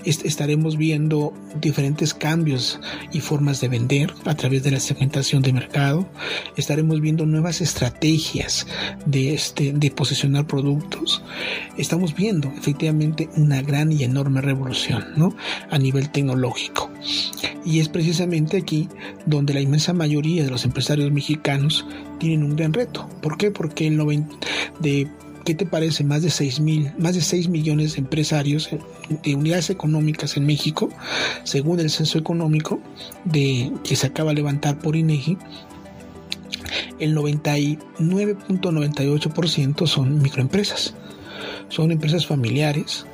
estaremos 0.04 0.76
viendo 0.76 1.32
diferentes 1.60 2.14
cambios 2.14 2.80
y 3.12 3.20
formas 3.20 3.60
de 3.60 3.68
vender 3.68 4.12
a 4.24 4.34
través 4.34 4.62
de 4.62 4.70
la 4.70 4.80
segmentación 4.80 5.42
de 5.42 5.52
mercado. 5.52 6.08
Estaremos 6.56 7.00
viendo 7.00 7.26
nuevas 7.26 7.60
estrategias 7.60 8.66
de, 9.06 9.34
este, 9.34 9.72
de 9.72 9.90
posicionar 9.90 10.46
productos. 10.46 11.22
Estamos 11.76 12.14
viendo 12.14 12.52
efectivamente 12.56 13.28
una 13.36 13.62
gran 13.62 13.92
y 13.92 14.04
enorme 14.04 14.40
revolución, 14.40 15.04
¿no? 15.16 15.34
A 15.70 15.78
nivel 15.78 16.10
tecnológico. 16.10 16.93
Y 17.64 17.80
es 17.80 17.88
precisamente 17.88 18.58
aquí 18.58 18.88
donde 19.26 19.54
la 19.54 19.60
inmensa 19.60 19.92
mayoría 19.92 20.44
de 20.44 20.50
los 20.50 20.64
empresarios 20.64 21.10
mexicanos 21.10 21.86
tienen 22.18 22.42
un 22.42 22.56
gran 22.56 22.72
reto. 22.72 23.08
¿Por 23.22 23.36
qué? 23.36 23.50
Porque 23.50 23.86
el 23.86 23.96
90 23.96 24.36
de 24.80 25.08
¿qué 25.44 25.54
te 25.54 25.66
parece? 25.66 26.04
Más 26.04 26.22
de 26.22 26.30
6 26.30 26.60
mil, 26.60 26.92
más 26.98 27.14
de 27.14 27.20
6 27.20 27.48
millones 27.48 27.94
de 27.94 28.00
empresarios 28.00 28.70
de 29.22 29.34
unidades 29.34 29.68
económicas 29.70 30.36
en 30.36 30.46
México, 30.46 30.90
según 31.44 31.80
el 31.80 31.90
censo 31.90 32.18
económico 32.18 32.80
que 33.32 33.96
se 33.96 34.06
acaba 34.06 34.30
de 34.30 34.36
levantar 34.36 34.78
por 34.78 34.94
INEGI, 34.96 35.36
el 36.98 37.14
99.98% 37.16 39.86
son 39.86 40.22
microempresas. 40.22 40.94
Son 41.68 41.90
empresas 41.90 42.26
familiares, 42.26 43.06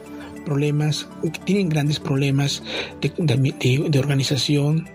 problemas, 0.44 1.08
tienen 1.44 1.68
grandes 1.68 2.00
problemas 2.00 2.62
de 3.00 3.98
organización, 3.98 4.88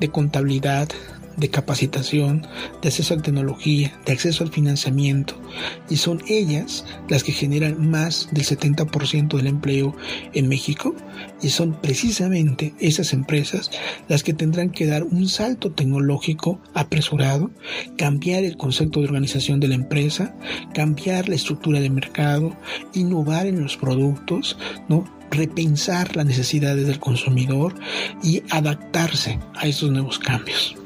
de 0.00 0.08
contabilidad, 0.08 0.88
de 1.36 1.48
capacitación, 1.48 2.46
de 2.80 2.88
acceso 2.88 3.14
a 3.14 3.18
tecnología, 3.18 3.98
de 4.04 4.12
acceso 4.12 4.44
al 4.44 4.50
financiamiento, 4.50 5.40
y 5.88 5.96
son 5.96 6.22
ellas 6.28 6.84
las 7.08 7.24
que 7.24 7.32
generan 7.32 7.90
más 7.90 8.28
del 8.32 8.44
70% 8.44 9.36
del 9.36 9.46
empleo 9.46 9.96
en 10.32 10.48
México, 10.48 10.94
y 11.40 11.48
son 11.50 11.80
precisamente 11.80 12.74
esas 12.78 13.12
empresas 13.12 13.70
las 14.08 14.22
que 14.22 14.32
tendrán 14.32 14.70
que 14.70 14.86
dar 14.86 15.04
un 15.04 15.28
salto 15.28 15.72
tecnológico 15.72 16.60
apresurado, 16.74 17.50
cambiar 17.96 18.44
el 18.44 18.56
concepto 18.56 19.00
de 19.00 19.06
organización 19.06 19.60
de 19.60 19.68
la 19.68 19.74
empresa, 19.74 20.34
cambiar 20.74 21.28
la 21.28 21.34
estructura 21.34 21.80
de 21.80 21.90
mercado, 21.90 22.56
innovar 22.94 23.46
en 23.46 23.60
los 23.60 23.76
productos, 23.76 24.58
¿no? 24.88 25.04
repensar 25.30 26.14
las 26.14 26.26
necesidades 26.26 26.86
del 26.86 27.00
consumidor 27.00 27.74
y 28.22 28.42
adaptarse 28.50 29.38
a 29.54 29.66
esos 29.66 29.90
nuevos 29.90 30.18
cambios. 30.18 30.76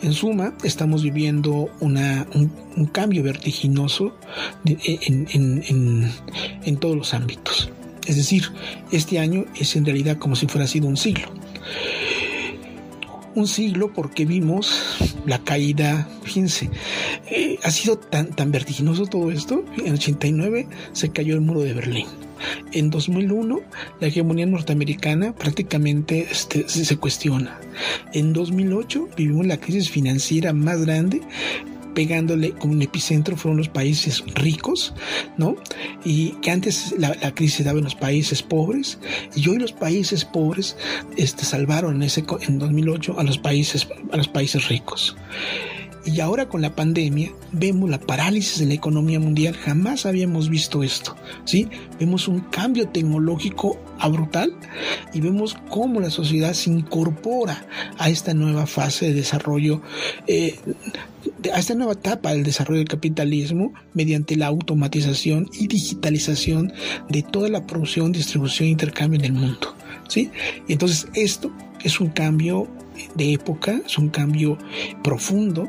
En 0.00 0.12
suma, 0.12 0.54
estamos 0.62 1.02
viviendo 1.02 1.70
una, 1.80 2.26
un, 2.34 2.86
cambio 2.86 3.22
vertiginoso 3.22 4.14
en, 4.64 5.26
en, 6.64 6.76
todos 6.76 6.96
los 6.96 7.14
ámbitos. 7.14 7.70
Es 8.06 8.16
decir, 8.16 8.44
este 8.92 9.18
año 9.18 9.44
es 9.56 9.74
en 9.76 9.84
realidad 9.84 10.18
como 10.18 10.36
si 10.36 10.46
fuera 10.46 10.66
sido 10.66 10.86
un 10.86 10.96
siglo 10.96 11.32
un 13.34 13.46
siglo 13.46 13.92
porque 13.92 14.24
vimos 14.24 14.96
la 15.24 15.38
caída, 15.38 16.08
fíjense, 16.24 16.70
eh, 17.30 17.58
ha 17.62 17.70
sido 17.70 17.96
tan, 17.96 18.34
tan 18.34 18.50
vertiginoso 18.50 19.06
todo 19.06 19.30
esto. 19.30 19.64
En 19.76 19.94
89 19.94 20.66
se 20.92 21.10
cayó 21.10 21.34
el 21.34 21.40
muro 21.40 21.60
de 21.60 21.72
Berlín. 21.72 22.06
En 22.72 22.90
2001 22.90 23.60
la 24.00 24.06
hegemonía 24.06 24.46
norteamericana 24.46 25.34
prácticamente 25.34 26.26
este, 26.30 26.68
se 26.68 26.96
cuestiona. 26.96 27.58
En 28.12 28.32
2008 28.32 29.08
vivimos 29.16 29.46
la 29.46 29.58
crisis 29.58 29.90
financiera 29.90 30.52
más 30.52 30.84
grande 30.84 31.22
pegándole 31.98 32.52
como 32.52 32.74
un 32.74 32.82
epicentro 32.82 33.36
fueron 33.36 33.58
los 33.58 33.68
países 33.68 34.22
ricos, 34.36 34.94
¿no? 35.36 35.56
Y 36.04 36.30
que 36.42 36.52
antes 36.52 36.94
la, 36.96 37.12
crisis 37.34 37.56
se 37.56 37.64
daba 37.64 37.78
en 37.78 37.84
los 37.86 37.96
países 37.96 38.40
pobres 38.40 39.00
y 39.34 39.48
hoy 39.48 39.58
los 39.58 39.72
países 39.72 40.24
pobres 40.24 40.76
este, 41.16 41.44
salvaron 41.44 42.00
ese, 42.04 42.24
en 42.46 42.60
2008 42.60 43.18
a 43.18 43.24
los 43.24 43.38
países, 43.38 43.88
a 44.12 44.16
los 44.16 44.28
países 44.28 44.68
ricos. 44.68 45.16
Y 46.04 46.20
ahora 46.20 46.48
con 46.48 46.62
la 46.62 46.74
pandemia 46.74 47.32
vemos 47.52 47.90
la 47.90 48.00
parálisis 48.00 48.58
de 48.58 48.66
la 48.66 48.74
economía 48.74 49.20
mundial. 49.20 49.54
Jamás 49.54 50.06
habíamos 50.06 50.48
visto 50.48 50.82
esto. 50.82 51.16
¿sí? 51.44 51.68
Vemos 51.98 52.28
un 52.28 52.40
cambio 52.40 52.88
tecnológico 52.88 53.78
brutal 54.08 54.52
y 55.12 55.20
vemos 55.20 55.56
cómo 55.68 56.00
la 56.00 56.10
sociedad 56.10 56.52
se 56.52 56.70
incorpora 56.70 57.66
a 57.98 58.08
esta 58.10 58.34
nueva 58.34 58.66
fase 58.66 59.06
de 59.06 59.14
desarrollo, 59.14 59.82
eh, 60.26 60.58
a 61.52 61.58
esta 61.58 61.74
nueva 61.74 61.92
etapa 61.92 62.30
del 62.32 62.44
desarrollo 62.44 62.78
del 62.78 62.88
capitalismo 62.88 63.72
mediante 63.94 64.36
la 64.36 64.46
automatización 64.46 65.48
y 65.52 65.66
digitalización 65.66 66.72
de 67.08 67.22
toda 67.22 67.48
la 67.48 67.66
producción, 67.66 68.12
distribución 68.12 68.68
e 68.68 68.72
intercambio 68.72 69.18
en 69.18 69.26
el 69.26 69.32
mundo. 69.32 69.74
¿sí? 70.08 70.30
Y 70.68 70.74
entonces 70.74 71.08
esto 71.14 71.50
es 71.82 72.00
un 72.00 72.08
cambio 72.08 72.68
de 73.14 73.32
época, 73.32 73.80
es 73.84 73.98
un 73.98 74.08
cambio 74.08 74.58
profundo. 75.02 75.68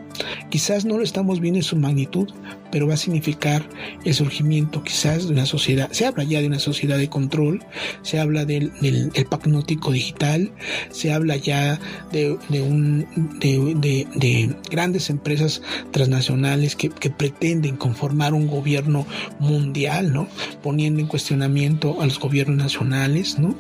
Quizás 0.50 0.86
no 0.86 0.98
lo 0.98 1.04
estamos 1.04 1.40
viendo 1.40 1.60
en 1.60 1.64
su 1.64 1.76
magnitud, 1.76 2.30
pero 2.72 2.88
va 2.88 2.94
a 2.94 2.98
significar 2.98 3.68
el 4.04 4.14
surgimiento 4.14 4.84
quizás 4.84 5.28
de 5.28 5.34
una 5.34 5.46
sociedad. 5.46 5.90
Se 5.92 6.06
habla 6.06 6.24
ya 6.24 6.42
de 6.42 6.48
una 6.48 6.60
sociedad 6.60 6.98
de 6.98 7.10
control, 7.10 7.64
se 8.02 8.20
habla 8.20 8.46
del, 8.46 8.72
del, 8.82 9.12
pagnótico 9.30 9.92
digital, 9.92 10.52
se 10.92 11.12
habla 11.12 11.36
ya 11.36 11.80
de, 12.12 12.38
de 12.50 12.62
un, 12.62 13.08
de, 13.40 14.08
de, 14.16 14.56
grandes 14.70 15.10
empresas 15.10 15.62
transnacionales 15.92 16.76
que, 16.76 16.90
que, 16.90 17.10
pretenden 17.10 17.76
conformar 17.76 18.34
un 18.34 18.48
gobierno 18.48 19.06
mundial, 19.40 20.14
¿no? 20.14 20.28
Poniendo 20.62 21.00
en 21.02 21.08
cuestionamiento 21.08 22.02
a 22.02 22.06
los 22.06 22.20
gobiernos 22.20 22.58
nacionales, 22.58 23.40
¿no? 23.40 23.56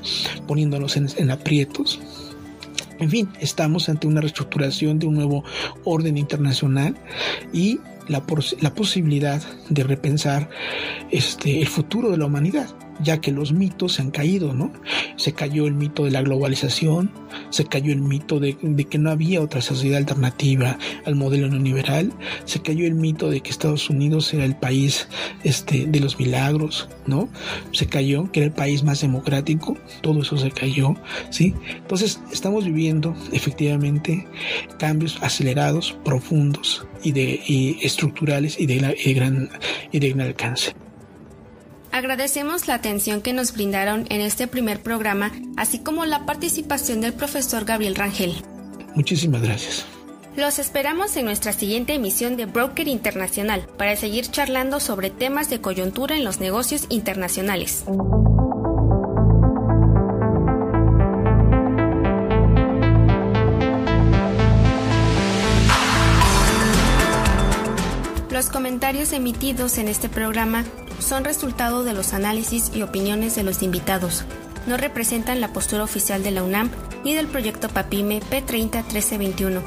Poniéndolos 0.47 0.97
en, 0.97 1.07
en 1.17 1.31
aprietos. 1.31 1.99
En 2.99 3.09
fin, 3.09 3.29
estamos 3.39 3.89
ante 3.89 4.07
una 4.07 4.21
reestructuración 4.21 4.99
de 4.99 5.07
un 5.07 5.15
nuevo 5.15 5.43
orden 5.83 6.17
internacional 6.17 6.95
y 7.53 7.79
la, 8.07 8.25
posibilidad 8.25 9.41
de 9.69 9.83
repensar 9.83 10.49
este, 11.11 11.61
el 11.61 11.67
futuro 11.67 12.09
de 12.09 12.17
la 12.17 12.25
humanidad. 12.25 12.67
Ya 13.01 13.21
que 13.21 13.31
los 13.31 13.51
mitos 13.51 13.93
se 13.93 14.01
han 14.01 14.11
caído, 14.11 14.53
¿no? 14.53 14.71
Se 15.15 15.33
cayó 15.33 15.67
el 15.67 15.73
mito 15.73 16.05
de 16.05 16.11
la 16.11 16.21
globalización, 16.21 17.11
se 17.49 17.65
cayó 17.65 17.91
el 17.91 18.01
mito 18.01 18.39
de, 18.39 18.55
que 18.89 18.97
no 18.97 19.11
había 19.11 19.41
otra 19.41 19.61
sociedad 19.61 19.97
alternativa 19.97 20.77
al 21.05 21.15
modelo 21.15 21.47
neoliberal, 21.47 22.13
se 22.45 22.61
cayó 22.61 22.85
el 22.85 22.95
mito 22.95 23.29
de 23.29 23.41
que 23.41 23.49
Estados 23.49 23.89
Unidos 23.89 24.33
era 24.33 24.45
el 24.45 24.55
país 24.55 25.07
este, 25.43 25.85
de 25.85 25.99
los 25.99 26.19
milagros, 26.19 26.89
¿no? 27.05 27.29
Se 27.71 27.87
cayó 27.87 28.31
que 28.31 28.41
era 28.41 28.47
el 28.47 28.53
país 28.53 28.83
más 28.83 29.01
democrático, 29.01 29.77
todo 30.01 30.21
eso 30.21 30.37
se 30.37 30.51
cayó, 30.51 30.95
¿sí? 31.29 31.53
Entonces 31.75 32.21
estamos 32.31 32.65
viviendo 32.65 33.15
efectivamente 33.31 34.27
cambios 34.77 35.17
acelerados, 35.21 35.97
profundos 36.03 36.85
y, 37.03 37.11
de, 37.11 37.77
estructurales 37.81 38.59
y 38.59 38.65
de, 38.65 38.95
y 39.03 39.07
de, 39.07 39.13
gran, 39.13 39.49
y 39.91 39.99
de 39.99 40.09
gran 40.09 40.27
alcance. 40.27 40.73
Agradecemos 41.99 42.69
la 42.69 42.75
atención 42.75 43.19
que 43.19 43.33
nos 43.33 43.51
brindaron 43.51 44.05
en 44.09 44.21
este 44.21 44.47
primer 44.47 44.81
programa, 44.81 45.33
así 45.57 45.79
como 45.79 46.05
la 46.05 46.25
participación 46.25 47.01
del 47.01 47.11
profesor 47.11 47.65
Gabriel 47.65 47.95
Rangel. 47.95 48.41
Muchísimas 48.95 49.41
gracias. 49.41 49.85
Los 50.37 50.59
esperamos 50.59 51.17
en 51.17 51.25
nuestra 51.25 51.51
siguiente 51.51 51.95
emisión 51.95 52.37
de 52.37 52.45
Broker 52.45 52.87
Internacional 52.87 53.67
para 53.77 53.97
seguir 53.97 54.31
charlando 54.31 54.79
sobre 54.79 55.09
temas 55.09 55.49
de 55.49 55.59
coyuntura 55.59 56.15
en 56.15 56.23
los 56.23 56.39
negocios 56.39 56.85
internacionales. 56.87 57.83
Los 68.39 68.47
comentarios 68.47 69.11
emitidos 69.11 69.77
en 69.79 69.89
este 69.89 70.07
programa 70.07 70.63
son 70.99 71.25
resultado 71.25 71.83
de 71.83 71.91
los 71.91 72.13
análisis 72.13 72.71
y 72.73 72.83
opiniones 72.83 73.35
de 73.35 73.43
los 73.43 73.61
invitados. 73.61 74.23
No 74.65 74.77
representan 74.77 75.41
la 75.41 75.51
postura 75.51 75.83
oficial 75.83 76.23
de 76.23 76.31
la 76.31 76.43
UNAM 76.43 76.71
ni 77.03 77.13
del 77.13 77.27
proyecto 77.27 77.67
PAPIME 77.67 78.21
P301321. 78.21 79.61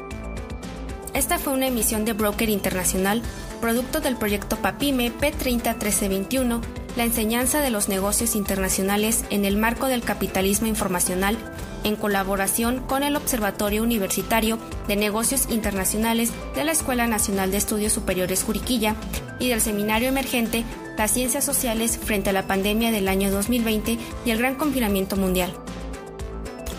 Esta 1.12 1.38
fue 1.38 1.52
una 1.52 1.66
emisión 1.66 2.06
de 2.06 2.14
Broker 2.14 2.48
Internacional, 2.48 3.20
producto 3.60 4.00
del 4.00 4.16
proyecto 4.16 4.56
PAPIME 4.56 5.12
P301321, 5.20 6.62
la 6.96 7.04
enseñanza 7.04 7.60
de 7.60 7.68
los 7.68 7.90
negocios 7.90 8.34
internacionales 8.34 9.26
en 9.28 9.44
el 9.44 9.58
marco 9.58 9.88
del 9.88 10.00
capitalismo 10.00 10.66
informacional 10.66 11.36
en 11.84 11.96
colaboración 11.96 12.80
con 12.80 13.02
el 13.02 13.16
Observatorio 13.16 13.82
Universitario 13.82 14.58
de 14.88 14.96
Negocios 14.96 15.46
Internacionales 15.50 16.32
de 16.54 16.64
la 16.64 16.72
Escuela 16.72 17.06
Nacional 17.06 17.50
de 17.50 17.56
Estudios 17.56 17.92
Superiores 17.92 18.44
Juriquilla 18.44 18.96
y 19.38 19.48
del 19.48 19.60
Seminario 19.60 20.08
Emergente 20.08 20.64
Las 20.96 21.10
Ciencias 21.10 21.44
Sociales 21.44 21.98
frente 22.02 22.30
a 22.30 22.32
la 22.32 22.46
pandemia 22.46 22.90
del 22.90 23.08
año 23.08 23.30
2020 23.30 23.98
y 24.24 24.30
el 24.30 24.38
gran 24.38 24.54
confinamiento 24.54 25.16
mundial. 25.16 25.52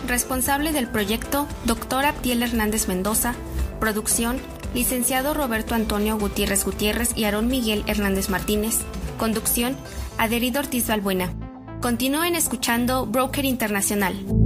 Responsable 0.06 0.72
del 0.72 0.88
proyecto, 0.88 1.46
doctora 1.64 2.10
Abdiel 2.10 2.42
Hernández 2.42 2.88
Mendoza, 2.88 3.34
producción, 3.80 4.38
licenciado 4.74 5.34
Roberto 5.34 5.74
Antonio 5.74 6.18
Gutiérrez 6.18 6.64
Gutiérrez 6.64 7.16
y 7.16 7.24
Aarón 7.24 7.48
Miguel 7.48 7.84
Hernández 7.86 8.28
Martínez, 8.28 8.80
conducción, 9.18 9.76
Adherido 10.18 10.60
Ortiz 10.60 10.88
Balbuena. 10.88 11.32
Continúen 11.80 12.34
escuchando 12.34 13.06
Broker 13.06 13.44
Internacional. 13.44 14.43